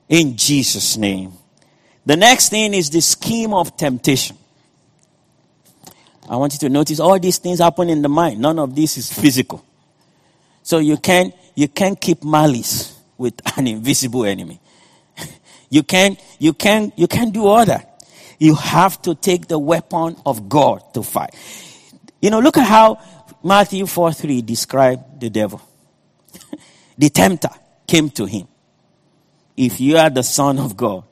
In 0.09 0.37
Jesus' 0.37 0.97
name. 0.97 1.33
The 2.05 2.17
next 2.17 2.49
thing 2.49 2.75
is 2.75 2.91
the 2.91 3.01
scheme 3.01 3.55
of 3.55 3.77
temptation. 3.77 4.37
I 6.29 6.37
want 6.37 6.53
you 6.55 6.59
to 6.61 6.69
notice 6.69 6.99
all 6.99 7.19
these 7.19 7.39
things 7.39 7.59
happen 7.59 7.89
in 7.91 8.03
the 8.03 8.09
mind. 8.09 8.41
None 8.41 8.59
of 8.59 8.75
this 8.75 8.97
is 8.97 9.13
physical. 9.13 9.65
So 10.63 10.79
you 10.79 10.97
can't, 10.97 11.35
you 11.55 11.69
can't 11.69 12.01
keep 12.01 12.25
malice 12.25 12.99
with 13.19 13.35
an 13.57 13.67
invisible 13.67 14.25
enemy. 14.25 14.61
you 15.71 15.83
can't, 15.83 16.19
you 16.39 16.53
can't, 16.53 16.97
you 16.99 17.07
can't 17.07 17.33
do 17.33 17.47
all 17.47 17.65
that. 17.65 17.89
You 18.39 18.55
have 18.57 19.01
to 19.03 19.15
take 19.15 19.47
the 19.47 19.59
weapon 19.59 20.17
of 20.27 20.49
God 20.49 20.83
to 20.95 21.03
fight. 21.03 21.35
You 22.21 22.31
know, 22.31 22.41
look 22.41 22.57
at 22.57 22.67
how 22.67 22.99
Matthew 23.45 23.87
4 23.87 24.13
3 24.13 24.43
described 24.43 25.21
the 25.21 25.31
devil. 25.31 25.61
the 26.99 27.09
tempter 27.11 27.51
came 27.87 28.11
to 28.11 28.25
him. 28.25 28.49
If 29.57 29.81
you 29.81 29.97
are 29.99 30.11
the 30.11 30.23
son 30.23 30.59
of 30.59 30.77
God, 30.77 31.05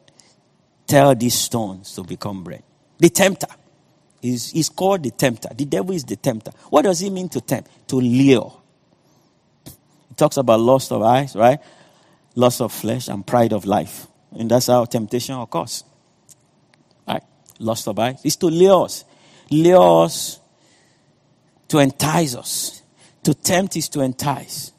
tell 0.91 1.15
these 1.15 1.35
stones 1.35 1.95
to 1.95 2.03
become 2.03 2.43
bread. 2.43 2.63
The 2.99 3.09
tempter. 3.09 3.47
is 4.23 4.53
is 4.53 4.69
called 4.69 5.03
the 5.05 5.11
tempter. 5.13 5.49
The 5.55 5.65
devil 5.65 5.95
is 5.95 6.05
the 6.05 6.17
tempter. 6.17 6.51
What 6.69 6.83
does 6.83 7.01
he 7.01 7.09
mean 7.11 7.29
to 7.31 7.41
tempt? 7.41 7.71
To 7.89 7.97
lure. 7.97 8.53
It 9.65 10.17
talks 10.17 10.37
about 10.37 10.61
lust 10.61 10.93
of 10.93 11.03
eyes, 11.03 11.35
right? 11.37 11.61
Lust 12.35 12.61
of 12.61 12.73
flesh 12.73 13.09
and 13.09 13.27
pride 13.27 13.53
of 13.53 13.65
life. 13.65 14.09
And 14.33 14.51
that's 14.51 14.67
how 14.67 14.85
temptation 14.85 15.37
occurs. 15.37 15.85
Right? 17.07 17.23
Lust 17.59 17.89
of 17.89 17.99
eyes. 17.99 18.21
It's 18.25 18.37
to 18.37 18.47
lure 18.47 18.85
us. 18.85 19.05
Lure 19.51 20.05
us 20.05 20.41
to 21.69 21.79
entice 21.79 22.35
us. 22.35 22.83
To 23.23 23.35
tempt 23.35 23.77
is 23.77 23.89
to 23.91 24.01
entice. 24.01 24.73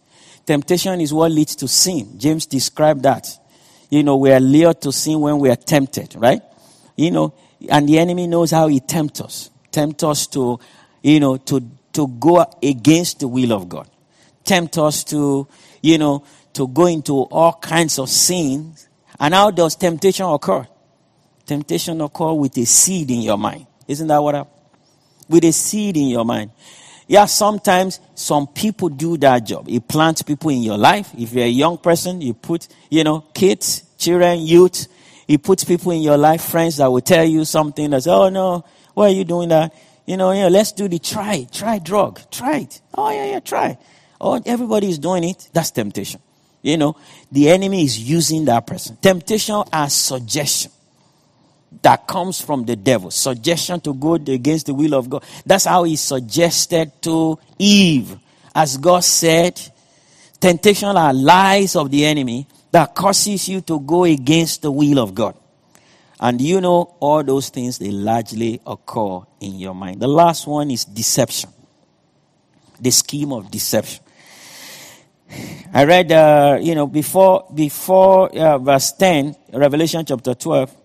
Temptation 0.46 1.00
is 1.00 1.14
what 1.14 1.32
leads 1.32 1.56
to 1.58 1.68
sin. 1.68 2.18
James 2.18 2.46
described 2.46 3.04
that 3.04 3.28
you 3.92 4.04
know, 4.04 4.16
we 4.16 4.32
are 4.32 4.40
lured 4.40 4.82
to 4.82 4.92
sin 4.92 5.20
when 5.20 5.38
we 5.38 5.50
are 5.50 5.56
tempted, 5.56 6.16
right? 6.16 6.42
You 6.96 7.12
know, 7.12 7.34
and 7.70 7.88
the 7.88 8.00
enemy 8.00 8.26
knows 8.26 8.52
how 8.52 8.68
he 8.68 8.80
tempts 8.80 9.20
us. 9.22 9.50
Tempt 9.70 10.04
us 10.04 10.28
to, 10.28 10.60
you 11.04 11.20
know, 11.20 11.36
to, 11.38 11.62
to 11.94 12.08
go 12.08 12.46
against 12.64 13.20
the 13.20 13.28
will 13.28 13.52
of 13.52 13.68
God. 13.68 13.90
Tempt 14.46 14.78
us 14.78 15.04
to, 15.06 15.46
you 15.82 15.98
know, 15.98 16.24
to 16.54 16.68
go 16.70 16.86
into 16.86 17.14
all 17.24 17.54
kinds 17.54 18.00
of 18.00 18.10
sins. 18.10 18.88
And 19.20 19.34
how 19.34 19.52
does 19.52 19.76
temptation 19.76 20.26
occur? 20.26 20.66
Temptation 21.46 22.00
occur 22.00 22.32
with 22.32 22.58
a 22.58 22.66
seed 22.66 23.12
in 23.12 23.22
your 23.22 23.38
mind. 23.38 23.68
Isn't 23.88 24.08
that 24.08 24.20
what 24.20 24.36
happened? 24.36 24.56
With 25.28 25.44
a 25.44 25.52
seed 25.52 25.98
in 25.98 26.08
your 26.08 26.24
mind. 26.24 26.52
Yeah, 27.12 27.26
sometimes 27.26 28.00
some 28.16 28.48
people 28.48 28.88
do 28.88 29.18
that 29.18 29.40
job. 29.40 29.68
You 29.68 29.82
plant 29.82 30.26
people 30.26 30.50
in 30.50 30.62
your 30.62 30.78
life. 30.78 31.10
If 31.18 31.34
you're 31.34 31.44
a 31.44 31.50
young 31.50 31.78
person, 31.78 32.22
you 32.22 32.34
put, 32.34 32.70
you 32.90 33.04
know, 33.04 33.26
kids, 33.34 33.84
children, 33.98 34.40
youth. 34.40 34.88
You 35.28 35.38
put 35.38 35.68
people 35.68 35.92
in 35.92 36.04
your 36.04 36.16
life, 36.16 36.42
friends 36.42 36.78
that 36.78 36.90
will 36.90 37.02
tell 37.02 37.26
you 37.26 37.44
something 37.44 37.90
that's, 37.90 38.08
oh 38.08 38.30
no, 38.30 38.64
why 38.94 39.08
are 39.08 39.10
you 39.10 39.26
doing 39.26 39.50
that? 39.50 39.76
You 40.06 40.16
know, 40.16 40.32
yeah, 40.32 40.48
let's 40.48 40.72
do 40.72 40.88
the 40.88 41.00
try, 41.00 41.46
try 41.52 41.80
drug, 41.80 42.22
try 42.32 42.60
it. 42.60 42.80
Oh 42.94 43.12
yeah, 43.12 43.26
yeah, 43.26 43.40
try. 43.42 43.78
Oh, 44.22 44.42
everybody 44.46 44.90
is 44.90 44.98
doing 44.98 45.26
it. 45.26 45.50
That's 45.52 45.72
temptation. 45.72 46.22
You 46.62 46.78
know, 46.78 46.96
the 47.30 47.50
enemy 47.50 47.84
is 47.84 48.00
using 48.00 48.46
that 48.46 48.66
person. 48.66 48.96
Temptation 49.02 49.64
as 49.74 49.94
suggestion 49.94 50.72
that 51.82 52.08
comes 52.08 52.42
from 52.42 52.66
the 52.66 52.76
devil. 52.76 53.12
Suggestion 53.12 53.80
to 53.82 53.94
go 53.94 54.16
against 54.16 54.66
the 54.66 54.74
will 54.74 54.94
of 54.94 55.10
God. 55.10 55.24
That's 55.46 55.66
how 55.66 55.84
he 55.84 55.96
suggested 55.96 57.02
to 57.04 57.40
Eve. 57.58 58.18
As 58.54 58.78
God 58.78 59.04
said, 59.04 59.60
temptation 60.40 60.90
are 60.90 61.14
lies 61.14 61.76
of 61.76 61.90
the 61.90 62.06
enemy 62.06 62.48
that 62.72 62.94
causes 62.94 63.48
you 63.48 63.62
to 63.62 63.80
go 63.80 64.04
against 64.04 64.62
the 64.62 64.72
will 64.72 65.00
of 65.00 65.16
God. 65.16 65.36
And 66.20 66.40
you 66.40 66.62
know, 66.62 66.96
all 67.00 67.24
those 67.24 67.50
things, 67.50 67.80
they 67.80 67.90
largely 67.90 68.62
occur 68.66 69.22
in 69.40 69.56
your 69.56 69.74
mind. 69.74 70.02
The 70.02 70.08
last 70.08 70.46
one 70.46 70.70
is 70.70 70.86
deception. 70.86 71.50
The 72.80 72.92
scheme 72.92 73.34
of 73.34 73.50
deception. 73.50 74.04
I 75.74 75.86
read, 75.86 76.12
uh, 76.12 76.60
you 76.62 76.76
know, 76.76 76.86
before, 76.86 77.48
before 77.54 78.30
uh, 78.38 78.58
verse 78.58 78.92
10, 78.92 79.36
Revelation 79.54 80.06
chapter 80.06 80.36
12, 80.36 80.81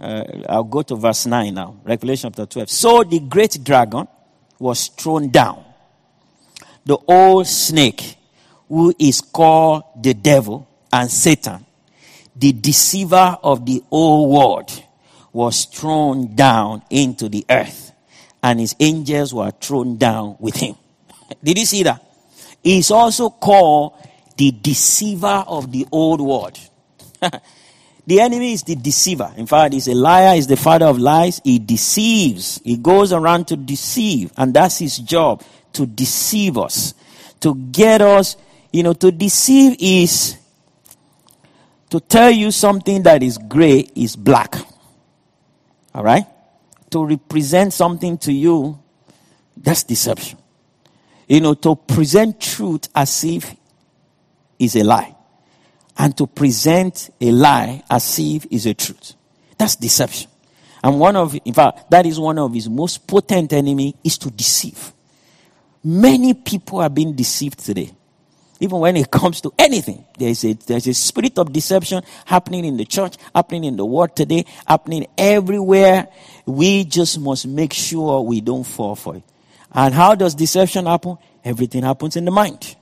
uh, 0.00 0.24
I'll 0.48 0.64
go 0.64 0.82
to 0.82 0.96
verse 0.96 1.26
9 1.26 1.54
now. 1.54 1.76
Revelation 1.84 2.30
chapter 2.30 2.46
12. 2.46 2.70
So 2.70 3.04
the 3.04 3.20
great 3.20 3.58
dragon 3.62 4.06
was 4.58 4.88
thrown 4.88 5.30
down. 5.30 5.64
The 6.84 6.98
old 7.08 7.46
snake, 7.46 8.16
who 8.68 8.94
is 8.98 9.20
called 9.20 9.84
the 10.00 10.14
devil 10.14 10.68
and 10.92 11.10
Satan, 11.10 11.64
the 12.34 12.52
deceiver 12.52 13.38
of 13.42 13.64
the 13.64 13.82
whole 13.90 14.30
world, 14.30 14.82
was 15.32 15.64
thrown 15.64 16.34
down 16.34 16.82
into 16.90 17.28
the 17.28 17.44
earth. 17.48 17.92
And 18.42 18.60
his 18.60 18.76
angels 18.78 19.34
were 19.34 19.50
thrown 19.50 19.96
down 19.96 20.36
with 20.38 20.56
him. 20.56 20.76
Did 21.42 21.58
you 21.58 21.66
see 21.66 21.82
that? 21.82 22.02
He's 22.62 22.90
also 22.90 23.30
called 23.30 23.94
the 24.36 24.50
deceiver 24.50 25.44
of 25.46 25.72
the 25.72 25.86
old 25.90 26.20
world. 26.20 26.58
The 28.06 28.20
enemy 28.20 28.52
is 28.52 28.62
the 28.62 28.76
deceiver. 28.76 29.32
In 29.36 29.46
fact, 29.46 29.74
he's 29.74 29.88
a 29.88 29.94
liar, 29.94 30.36
he's 30.36 30.46
the 30.46 30.56
father 30.56 30.86
of 30.86 30.98
lies. 30.98 31.40
He 31.42 31.58
deceives. 31.58 32.60
He 32.62 32.76
goes 32.76 33.12
around 33.12 33.48
to 33.48 33.56
deceive. 33.56 34.32
And 34.36 34.54
that's 34.54 34.78
his 34.78 34.98
job, 34.98 35.42
to 35.72 35.86
deceive 35.86 36.56
us. 36.56 36.94
To 37.40 37.54
get 37.54 38.00
us, 38.00 38.36
you 38.72 38.84
know, 38.84 38.92
to 38.92 39.10
deceive 39.10 39.76
is 39.80 40.36
to 41.90 41.98
tell 41.98 42.30
you 42.30 42.52
something 42.52 43.02
that 43.02 43.22
is 43.22 43.38
gray 43.38 43.88
is 43.96 44.14
black. 44.14 44.54
All 45.92 46.04
right? 46.04 46.26
To 46.90 47.04
represent 47.04 47.72
something 47.72 48.18
to 48.18 48.32
you, 48.32 48.78
that's 49.56 49.82
deception. 49.82 50.38
You 51.26 51.40
know, 51.40 51.54
to 51.54 51.74
present 51.74 52.40
truth 52.40 52.88
as 52.94 53.24
if 53.24 53.56
is 54.60 54.76
a 54.76 54.84
lie 54.84 55.15
and 55.98 56.16
to 56.16 56.26
present 56.26 57.10
a 57.20 57.30
lie 57.30 57.82
as 57.90 58.18
if 58.18 58.46
it's 58.50 58.66
a 58.66 58.74
truth. 58.74 59.14
That's 59.58 59.76
deception. 59.76 60.30
And 60.82 61.00
one 61.00 61.16
of, 61.16 61.36
in 61.44 61.54
fact, 61.54 61.90
that 61.90 62.06
is 62.06 62.20
one 62.20 62.38
of 62.38 62.52
his 62.52 62.68
most 62.68 63.06
potent 63.06 63.52
enemy 63.52 63.96
is 64.04 64.18
to 64.18 64.30
deceive. 64.30 64.92
Many 65.82 66.34
people 66.34 66.80
are 66.80 66.90
being 66.90 67.14
deceived 67.14 67.58
today. 67.58 67.90
Even 68.60 68.78
when 68.80 68.96
it 68.96 69.10
comes 69.10 69.40
to 69.40 69.52
anything, 69.58 70.04
there's 70.18 70.44
a, 70.44 70.52
there's 70.52 70.86
a 70.86 70.94
spirit 70.94 71.38
of 71.38 71.52
deception 71.52 72.02
happening 72.24 72.64
in 72.64 72.76
the 72.76 72.84
church, 72.84 73.16
happening 73.34 73.64
in 73.64 73.76
the 73.76 73.84
world 73.84 74.14
today, 74.14 74.44
happening 74.66 75.06
everywhere. 75.16 76.08
We 76.44 76.84
just 76.84 77.18
must 77.20 77.46
make 77.46 77.72
sure 77.72 78.20
we 78.22 78.40
don't 78.40 78.64
fall 78.64 78.96
for 78.96 79.16
it. 79.16 79.22
And 79.72 79.92
how 79.92 80.14
does 80.14 80.34
deception 80.34 80.86
happen? 80.86 81.18
Everything 81.44 81.82
happens 81.82 82.16
in 82.16 82.24
the 82.24 82.30
mind. 82.30 82.76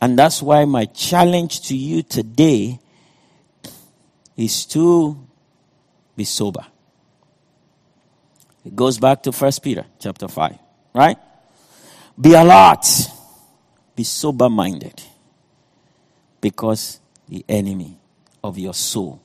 And 0.00 0.18
that's 0.18 0.42
why 0.42 0.64
my 0.64 0.84
challenge 0.86 1.68
to 1.68 1.76
you 1.76 2.02
today 2.02 2.78
is 4.36 4.66
to 4.66 5.18
be 6.16 6.24
sober. 6.24 6.64
It 8.64 8.76
goes 8.76 8.98
back 8.98 9.22
to 9.24 9.32
First 9.32 9.62
Peter 9.62 9.84
chapter 9.98 10.28
5, 10.28 10.58
right? 10.94 11.16
Be 12.20 12.34
alert, 12.34 12.86
be 13.96 14.04
sober 14.04 14.48
minded, 14.48 15.02
because 16.40 17.00
the 17.28 17.44
enemy 17.48 17.98
of 18.44 18.58
your 18.58 18.74
soul 18.74 19.20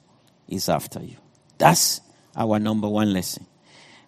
is 0.47 0.69
after 0.69 1.01
you. 1.01 1.17
That's 1.57 2.01
our 2.35 2.59
number 2.59 2.87
one 2.87 3.13
lesson. 3.13 3.45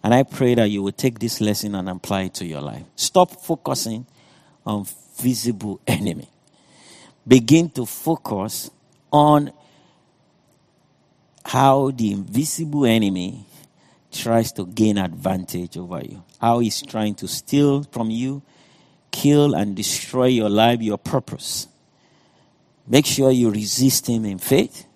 And 0.02 0.14
I 0.14 0.22
pray 0.22 0.54
that 0.54 0.70
you 0.70 0.82
will 0.82 0.92
take 0.92 1.18
this 1.18 1.40
lesson 1.40 1.74
and 1.74 1.88
apply 1.88 2.22
it 2.22 2.34
to 2.34 2.46
your 2.46 2.62
life. 2.62 2.84
Stop 2.96 3.30
focusing 3.42 4.06
on 4.64 4.86
visible 5.18 5.80
enemy. 5.86 6.28
Begin 7.26 7.70
to 7.70 7.86
focus 7.86 8.70
on 9.12 9.52
how 11.44 11.90
the 11.90 12.12
invisible 12.12 12.86
enemy 12.86 13.44
tries 14.12 14.52
to 14.52 14.66
gain 14.66 14.98
advantage 14.98 15.76
over 15.76 16.00
you. 16.00 16.22
How 16.40 16.58
he's 16.58 16.82
trying 16.82 17.14
to 17.16 17.28
steal 17.28 17.82
from 17.84 18.10
you, 18.10 18.42
kill 19.10 19.54
and 19.54 19.74
destroy 19.76 20.26
your 20.26 20.48
life, 20.48 20.80
your 20.80 20.98
purpose. 20.98 21.68
Make 22.86 23.06
sure 23.06 23.30
you 23.30 23.50
resist 23.50 24.08
him 24.08 24.24
in 24.24 24.38
faith. 24.38 24.86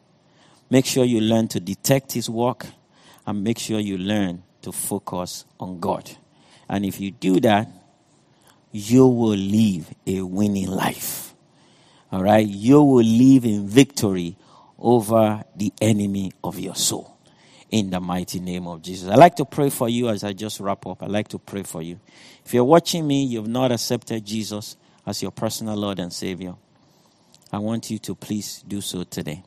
Make 0.70 0.86
sure 0.86 1.04
you 1.04 1.20
learn 1.20 1.48
to 1.48 1.60
detect 1.60 2.12
his 2.12 2.28
work 2.28 2.66
and 3.26 3.44
make 3.44 3.58
sure 3.58 3.78
you 3.78 3.98
learn 3.98 4.42
to 4.62 4.72
focus 4.72 5.44
on 5.60 5.78
God. 5.78 6.10
And 6.68 6.84
if 6.84 7.00
you 7.00 7.10
do 7.10 7.38
that, 7.40 7.68
you 8.72 9.06
will 9.06 9.36
live 9.36 9.92
a 10.06 10.22
winning 10.22 10.68
life. 10.68 11.33
All 12.14 12.22
right? 12.22 12.46
You 12.46 12.80
will 12.80 13.04
live 13.04 13.44
in 13.44 13.66
victory 13.66 14.36
over 14.78 15.42
the 15.56 15.72
enemy 15.80 16.30
of 16.44 16.60
your 16.60 16.76
soul. 16.76 17.18
In 17.72 17.90
the 17.90 17.98
mighty 17.98 18.38
name 18.38 18.68
of 18.68 18.82
Jesus. 18.82 19.08
I 19.08 19.16
like 19.16 19.34
to 19.36 19.44
pray 19.44 19.68
for 19.68 19.88
you 19.88 20.08
as 20.08 20.22
I 20.22 20.32
just 20.32 20.60
wrap 20.60 20.86
up. 20.86 21.02
I 21.02 21.06
like 21.06 21.26
to 21.28 21.40
pray 21.40 21.64
for 21.64 21.82
you. 21.82 21.98
If 22.44 22.54
you're 22.54 22.62
watching 22.62 23.04
me, 23.04 23.24
you've 23.24 23.48
not 23.48 23.72
accepted 23.72 24.24
Jesus 24.24 24.76
as 25.04 25.22
your 25.22 25.32
personal 25.32 25.74
Lord 25.74 25.98
and 25.98 26.12
Savior. 26.12 26.54
I 27.52 27.58
want 27.58 27.90
you 27.90 27.98
to 27.98 28.14
please 28.14 28.62
do 28.62 28.80
so 28.80 29.02
today. 29.02 29.42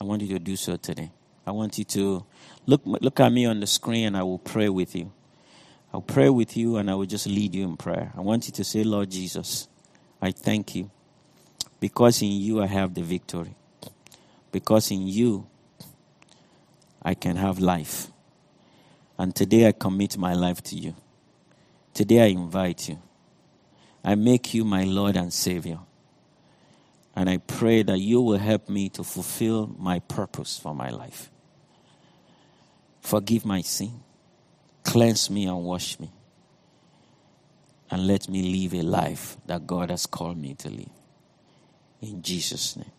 I 0.00 0.04
want 0.04 0.22
you 0.22 0.28
to 0.28 0.38
do 0.38 0.54
so 0.54 0.76
today. 0.76 1.10
I 1.44 1.50
want 1.50 1.76
you 1.76 1.84
to 1.86 2.24
look, 2.66 2.82
look 2.84 3.18
at 3.18 3.32
me 3.32 3.46
on 3.46 3.58
the 3.58 3.66
screen 3.66 4.06
and 4.06 4.16
I 4.16 4.22
will 4.22 4.38
pray 4.38 4.68
with 4.68 4.94
you. 4.94 5.10
I'll 5.92 6.02
pray 6.02 6.30
with 6.30 6.56
you 6.56 6.76
and 6.76 6.88
I 6.88 6.94
will 6.94 7.06
just 7.06 7.26
lead 7.26 7.52
you 7.52 7.64
in 7.64 7.76
prayer. 7.76 8.12
I 8.16 8.20
want 8.20 8.46
you 8.46 8.52
to 8.52 8.62
say, 8.62 8.84
Lord 8.84 9.10
Jesus, 9.10 9.66
I 10.22 10.30
thank 10.30 10.76
you 10.76 10.92
because 11.84 12.22
in 12.22 12.30
you 12.30 12.62
I 12.62 12.66
have 12.66 12.94
the 12.94 13.02
victory. 13.02 13.54
Because 14.50 14.90
in 14.90 15.06
you 15.06 15.46
I 17.02 17.12
can 17.12 17.36
have 17.36 17.58
life. 17.58 18.10
And 19.18 19.36
today 19.36 19.68
I 19.68 19.72
commit 19.72 20.16
my 20.16 20.32
life 20.32 20.62
to 20.62 20.76
you. 20.76 20.94
Today 21.92 22.22
I 22.22 22.26
invite 22.28 22.88
you. 22.88 23.02
I 24.02 24.14
make 24.14 24.54
you 24.54 24.64
my 24.64 24.84
Lord 24.84 25.18
and 25.18 25.30
Savior. 25.30 25.78
And 27.14 27.28
I 27.28 27.36
pray 27.36 27.82
that 27.82 27.98
you 27.98 28.22
will 28.22 28.38
help 28.38 28.70
me 28.70 28.88
to 28.88 29.04
fulfill 29.04 29.66
my 29.78 29.98
purpose 29.98 30.58
for 30.58 30.74
my 30.74 30.88
life. 30.88 31.30
Forgive 33.02 33.44
my 33.44 33.60
sin. 33.60 34.00
Cleanse 34.84 35.28
me 35.28 35.44
and 35.44 35.62
wash 35.62 36.00
me. 36.00 36.10
And 37.90 38.06
let 38.06 38.26
me 38.26 38.40
live 38.42 38.72
a 38.72 38.82
life 38.82 39.36
that 39.44 39.66
God 39.66 39.90
has 39.90 40.06
called 40.06 40.38
me 40.38 40.54
to 40.54 40.70
live. 40.70 41.03
In 42.00 42.22
Jesus' 42.22 42.76
name. 42.76 42.93